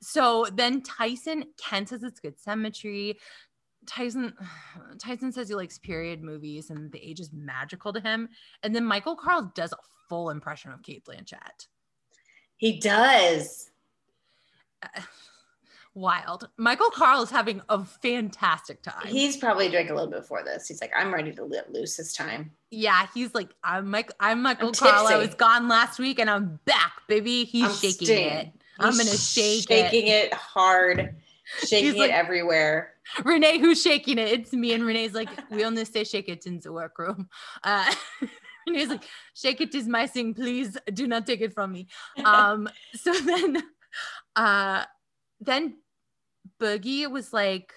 [0.02, 3.18] so then Tyson Ken says it's good symmetry.
[3.86, 4.34] Tyson
[4.98, 8.28] Tyson says he likes period movies and the age is magical to him.
[8.62, 9.76] And then Michael Carl does a
[10.08, 11.66] full impression of Cate Blanchett.
[12.56, 13.70] He does.
[15.94, 16.48] Wild.
[16.56, 19.08] Michael Carl is having a fantastic time.
[19.08, 20.68] He's probably drank a little bit before this.
[20.68, 22.52] He's like, I'm ready to let loose this time.
[22.70, 25.08] yeah, he's like, I'm Mike, I'm Michael I'm Carl.
[25.08, 27.44] I was gone last week and I'm back, baby.
[27.44, 28.52] He's I'm shaking it.
[28.78, 30.26] I'm He's gonna shake shaking it.
[30.26, 31.16] it, hard,
[31.66, 32.94] shaking like- it everywhere.
[33.24, 34.28] Renee, who's shaking it?
[34.28, 34.72] It's me.
[34.72, 37.28] And Renee's like, we only say shake it in the workroom.
[37.62, 37.92] Uh,
[38.66, 39.04] Renee's like,
[39.34, 40.34] shake it is my thing.
[40.34, 41.88] Please do not take it from me.
[42.24, 43.62] Um, so then,
[44.36, 44.84] uh,
[45.40, 45.76] then
[46.60, 47.72] Boogie was like,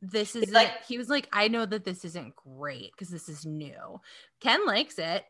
[0.00, 3.28] this is like- like, he was like, I know that this isn't great because this
[3.28, 4.00] is new.
[4.40, 5.24] Ken likes it.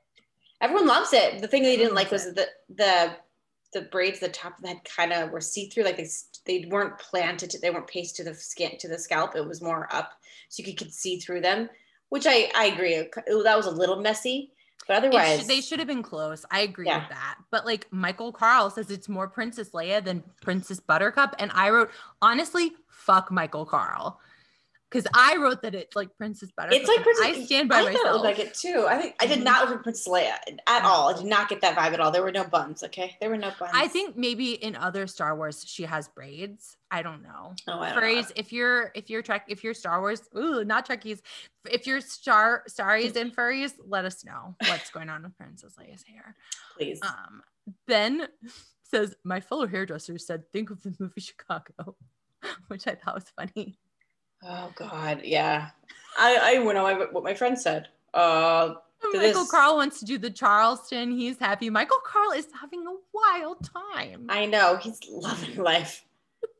[0.60, 1.40] Everyone loves it.
[1.40, 3.12] The thing they didn't like was the the
[3.72, 6.08] the braids, the top of the head kind of were see through, like they
[6.46, 9.36] they weren't planted, to, they weren't pasted to the skin to the scalp.
[9.36, 10.12] It was more up,
[10.48, 11.68] so you could, could see through them.
[12.08, 12.94] Which I I agree.
[12.94, 13.12] It-
[13.44, 14.52] that was a little messy,
[14.86, 16.46] But otherwise, they should have been close.
[16.50, 17.00] I agree Yeah.
[17.00, 17.36] with that.
[17.50, 21.34] But like Michael Carl says it's more Princess Leia than Princess Buttercup.
[21.38, 21.90] And I wrote,
[22.22, 24.18] honestly, fuck Michael Carl.
[24.90, 26.80] Because I wrote that it's like Princess Buttercup.
[26.80, 27.26] it's like Princess.
[27.26, 28.06] I stand by I myself.
[28.06, 28.86] it looked like it too.
[28.88, 30.32] I think I did not look like Princess Leia
[30.66, 31.10] at all.
[31.10, 32.10] I did not get that vibe at all.
[32.10, 32.82] There were no buns.
[32.82, 33.72] Okay, there were no buns.
[33.74, 36.76] I think maybe in other Star Wars she has braids.
[36.90, 37.54] I don't know.
[37.66, 38.24] Oh, I don't know.
[38.34, 41.20] If you're if you're Trek if you're Star Wars, ooh, not Trekkies.
[41.70, 46.02] If you're Star Starries and furries, let us know what's going on with Princess Leia's
[46.04, 46.34] hair.
[46.76, 47.00] Please.
[47.02, 47.42] Um,
[47.86, 48.28] Ben
[48.84, 51.96] says my fellow hairdresser said think of the movie Chicago,
[52.68, 53.78] which I thought was funny.
[54.44, 55.70] Oh God, yeah.
[56.18, 57.88] I I went on my, what my friend said.
[58.14, 58.74] Uh,
[59.12, 61.12] Michael this- Carl wants to do the Charleston.
[61.12, 61.70] He's happy.
[61.70, 64.26] Michael Carl is having a wild time.
[64.28, 66.04] I know he's loving life,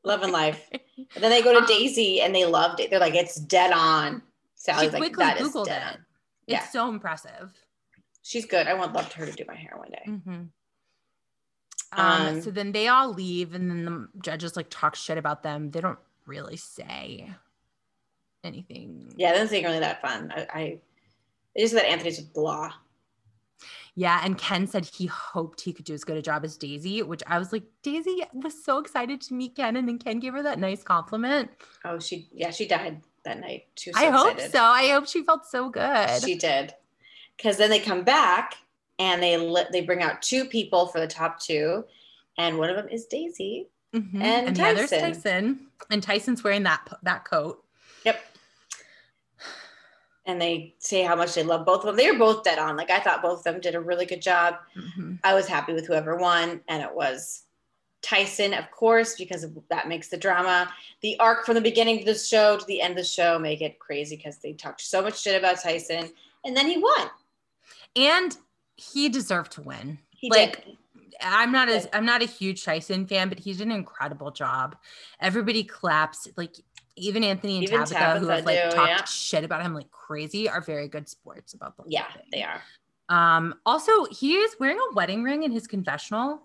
[0.03, 0.69] loving life.
[1.15, 2.89] And then they go to Um, Daisy and they loved it.
[2.89, 4.21] They're like, it's dead on.
[4.21, 4.23] she
[4.55, 5.85] Sally's like, quickly that is Googled dead it.
[5.87, 6.05] on.
[6.45, 6.67] It's Yeah.
[6.67, 7.53] so impressive.
[8.21, 8.67] She's good.
[8.67, 10.03] I would love her to do my hair one day.
[10.05, 10.29] hmm
[11.93, 15.41] Um, Um, so then they all leave, and then the judges like talk shit about
[15.41, 15.71] them.
[15.71, 17.33] They don't really say
[18.43, 19.13] anything.
[19.17, 20.31] Yeah, that doesn't seem really that fun.
[20.35, 20.77] I, I
[21.55, 22.71] they just that Anthony's blah.
[23.95, 27.01] Yeah, and Ken said he hoped he could do as good a job as Daisy,
[27.01, 30.33] which I was like, Daisy was so excited to meet Ken, and then Ken gave
[30.33, 31.49] her that nice compliment.
[31.83, 33.65] Oh, she yeah, she died that night.
[33.77, 34.51] She so I hope excited.
[34.51, 34.63] so.
[34.63, 36.09] I hope she felt so good.
[36.23, 36.73] She did.
[37.35, 38.55] Because then they come back
[38.99, 41.83] and they let they bring out two people for the top two,
[42.37, 43.67] and one of them is Daisy.
[43.93, 44.21] Mhm.
[44.21, 45.13] And the other's Tyson.
[45.13, 45.59] Tyson,
[45.89, 47.65] and Tyson's wearing that that coat.
[48.05, 48.28] Yep.
[50.29, 51.95] And they say how much they love both of them.
[51.95, 52.77] They were both dead on.
[52.77, 54.57] Like I thought both of them did a really good job.
[54.77, 55.17] Mhm.
[55.23, 57.45] I was happy with whoever won, and it was
[58.03, 60.71] Tyson, of course, because that makes the drama.
[61.01, 63.61] The arc from the beginning of the show to the end of the show make
[63.61, 66.11] it crazy because they talked so much shit about Tyson,
[66.45, 67.09] and then he won.
[67.95, 68.37] And
[68.75, 69.97] he deserved to win.
[70.11, 70.77] He Like, did.
[71.21, 74.77] I'm not as I'm not a huge Tyson fan, but he did an incredible job.
[75.19, 76.29] Everybody claps.
[76.37, 76.55] Like
[76.99, 79.03] even Anthony and Even Tabatha, who have like do, talked yeah.
[79.05, 82.23] shit about him like crazy, are very good sports about the whole Yeah, thing.
[82.31, 82.61] they are.
[83.09, 86.41] Um, also, he is wearing a wedding ring in his confessional.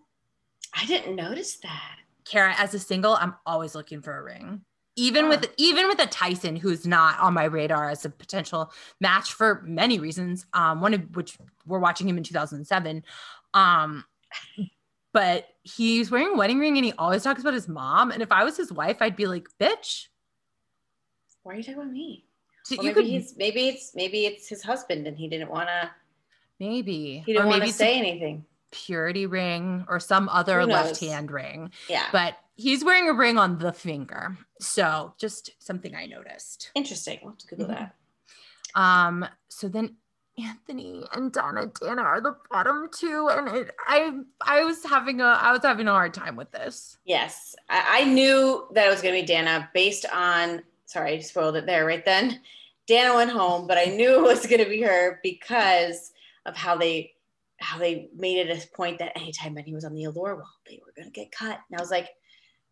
[0.74, 1.96] I didn't notice that.
[2.24, 4.62] Kara, as a single, I'm always looking for a ring.
[4.96, 9.32] Even with even with a Tyson who's not on my radar as a potential match
[9.32, 10.46] for many reasons.
[10.55, 11.36] Um, one of which
[11.66, 13.02] we're watching him in 2007.
[13.55, 14.05] Um,
[15.12, 18.11] but he's wearing a wedding ring and he always talks about his mom.
[18.11, 20.07] And if I was his wife, I'd be like, bitch.
[21.45, 22.24] Why are you talking about me?
[22.64, 25.51] So Well, you maybe could he's maybe it's maybe it's his husband and he didn't
[25.51, 25.90] want to
[26.59, 28.47] maybe he didn't want maybe to say anything.
[28.72, 31.70] purity ring or some other left hand ring.
[31.88, 34.36] Yeah, But he's wearing a ring on the finger.
[34.61, 36.70] So just something I noticed.
[36.74, 37.18] interesting.
[37.22, 37.68] I'll have to Google Mhm.
[37.76, 37.95] that.
[38.74, 39.97] Um, so then
[40.42, 45.26] Anthony and Donna Dana are the bottom two, and it, I I was having a
[45.26, 46.97] I was having a hard time with this.
[47.05, 50.62] Yes, I, I knew that it was going to be Dana based on.
[50.87, 52.41] Sorry, I spoiled it there right then.
[52.87, 56.12] Dana went home, but I knew it was going to be her because
[56.47, 57.12] of how they
[57.61, 60.80] how they made it a point that anytime Benny was on the allure wall, they
[60.85, 61.59] were going to get cut.
[61.70, 62.09] And I was like,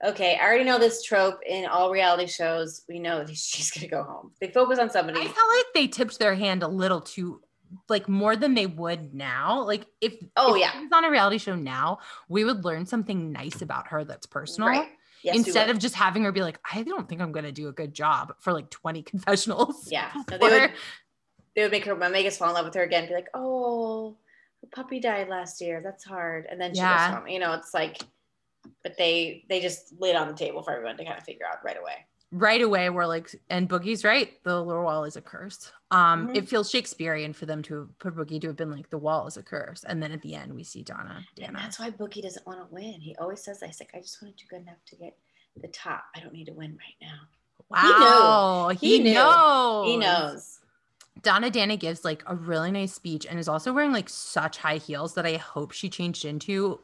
[0.05, 2.83] okay, I already know this trope in all reality shows.
[2.89, 4.33] We know that she's going to go home.
[4.41, 5.21] They focus on somebody.
[5.21, 7.41] I felt like they tipped their hand a little too
[7.89, 9.63] like more than they would now.
[9.65, 10.73] Like if Oh, if yeah.
[10.73, 11.99] she was on a reality show now,
[12.29, 14.69] we would learn something nice about her that's personal.
[14.69, 14.89] Right.
[15.23, 17.73] Yes, Instead of just having her be like, I don't think I'm gonna do a
[17.73, 19.89] good job for like 20 confessionals.
[19.91, 20.73] yeah, no, they would
[21.55, 23.09] they would make her make us fall in love with her again.
[23.09, 24.17] Be like, oh,
[24.63, 25.81] her puppy died last year.
[25.85, 26.47] That's hard.
[26.51, 27.09] And then she Yeah.
[27.11, 27.29] goes home.
[27.29, 28.03] You know, it's like,
[28.83, 31.65] but they they just laid on the table for everyone to kind of figure out
[31.65, 32.07] right away.
[32.35, 36.37] Right away we're like and boogie's right the lower wall is a curse um Mhm.
[36.37, 39.37] it feels shakespearean for them to for boogie to have been like the wall is
[39.37, 42.23] a curse and then at the end we see donna And dana that's why Boogie
[42.23, 43.01] doesn't want to win.
[43.03, 45.15] He always says, "I like, I just want to do good enough to get
[45.61, 46.05] the top.
[46.17, 47.19] I don't need to win right now."
[47.69, 49.15] wow he, He knew.
[49.15, 50.61] knows He knows.
[51.21, 54.79] donna dana gives like a really nice speech and is also wearing like such high
[54.79, 56.81] heels that i hope she changed into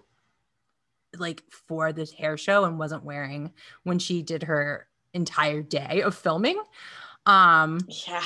[1.16, 3.52] like for this hair show and wasn't wearing
[3.84, 6.60] when she did her entire day of filming
[7.26, 8.24] um Yeah.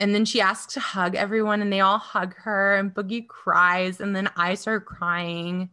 [0.00, 4.00] And then she asks to hug everyone, and they all hug her, and Boogie cries,
[4.00, 5.70] and then I start crying.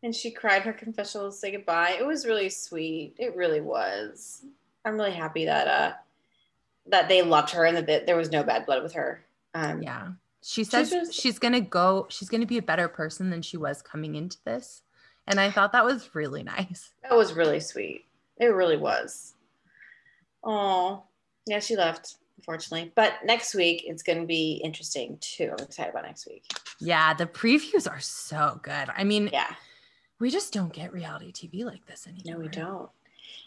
[0.00, 1.96] And she cried her confessional to say goodbye.
[1.98, 3.14] It was really sweet.
[3.18, 4.44] It really was.
[4.84, 5.92] I'm really happy that uh
[6.86, 9.24] that they loved her and that th- there was no bad blood with her.
[9.54, 10.12] Um, Yeah.
[10.40, 13.82] She says just- she's gonna go, she's gonna be a better person than she was
[13.82, 14.82] coming into this.
[15.26, 16.92] And I thought that was really nice.
[17.02, 18.06] That was really sweet.
[18.38, 19.34] It really was.
[20.44, 21.04] Oh,
[21.46, 22.16] yeah, she left.
[22.38, 22.92] unfortunately.
[22.94, 25.52] But next week it's going to be interesting too.
[25.58, 26.44] I'm excited about next week.
[26.78, 28.88] Yeah, the previews are so good.
[28.96, 29.52] I mean, Yeah.
[30.20, 32.34] we just don't get reality TV like this anymore.
[32.34, 32.88] No, we don't.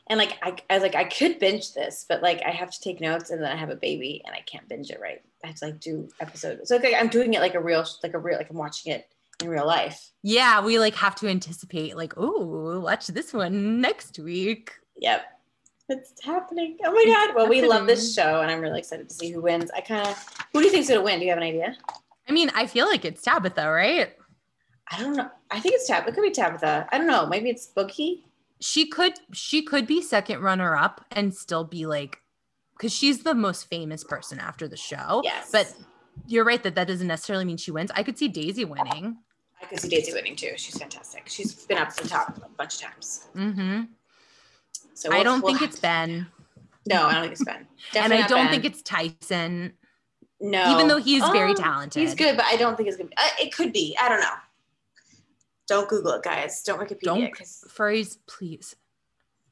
[0.07, 2.99] And like I, I like I could binge this, but like I have to take
[2.99, 5.21] notes, and then I have a baby, and I can't binge it right.
[5.43, 6.67] I have to like do episodes.
[6.67, 9.07] So like I'm doing it like a real, like a real, like I'm watching it
[9.41, 10.09] in real life.
[10.21, 14.71] Yeah, we like have to anticipate, like, oh, watch this one next week.
[14.97, 15.23] Yep,
[15.91, 16.77] it's happening.
[16.83, 17.35] Oh my god!
[17.35, 19.69] Well, we love this show, and I'm really excited to see who wins.
[19.75, 20.17] I kind of,
[20.53, 21.19] who do you think's gonna win?
[21.19, 21.75] Do you have an idea?
[22.27, 24.13] I mean, I feel like it's Tabatha, right?
[24.89, 25.29] I don't know.
[25.49, 26.07] I think it's Tab.
[26.07, 26.87] It could be Tabatha.
[26.91, 27.25] I don't know.
[27.25, 28.23] Maybe it's Boogie.
[28.59, 32.19] She could she could be second runner up and still be like
[32.77, 35.21] because she's the most famous person after the show.
[35.23, 35.73] Yes, But
[36.27, 37.91] you're right that that doesn't necessarily mean she wins.
[37.95, 39.17] I could see Daisy winning.
[39.61, 40.51] I could see Daisy winning too.
[40.57, 41.23] She's fantastic.
[41.27, 43.27] She's been up to the top a bunch of times.
[43.33, 43.81] hmm
[44.93, 46.27] So I we'll- don't we'll think it's to- Ben,
[46.87, 47.67] No, I don't think it's Ben.
[47.95, 48.49] and I don't Ben.
[48.51, 49.73] think it's Tyson.
[50.39, 52.01] no, even though he's very Oh, talented.
[52.01, 53.15] He's good, but I don't think it's gonna be.
[53.17, 53.95] Uh, it could be.
[54.01, 54.33] I don't know.
[55.67, 56.63] Don't Google it, guys.
[56.63, 57.01] Don't Wikipedia.
[57.03, 58.75] Don't 'cause- Furries, please.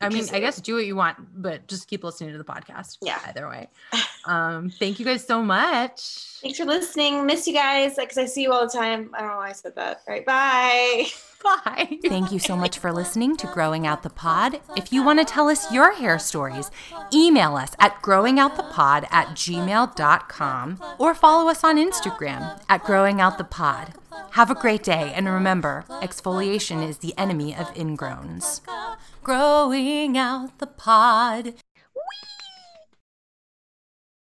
[0.01, 2.97] I mean, I guess do what you want, but just keep listening to the podcast.
[3.01, 3.19] Yeah.
[3.27, 3.67] Either way.
[4.25, 6.01] Um, thank you guys so much.
[6.41, 7.25] Thanks for listening.
[7.25, 9.09] Miss you guys because I see you all the time.
[9.13, 10.01] I don't know why I said that.
[10.07, 11.05] All right, bye.
[11.43, 11.99] Bye.
[12.03, 14.59] Thank you so much for listening to Growing Out the Pod.
[14.75, 16.69] If you want to tell us your hair stories,
[17.13, 23.43] email us at growingoutthepod at gmail.com or follow us on Instagram at Growing Out the
[23.45, 23.93] Pod.
[24.31, 28.61] Have a great day, and remember, exfoliation is the enemy of ingrowns.
[29.23, 31.53] Growing out the pod.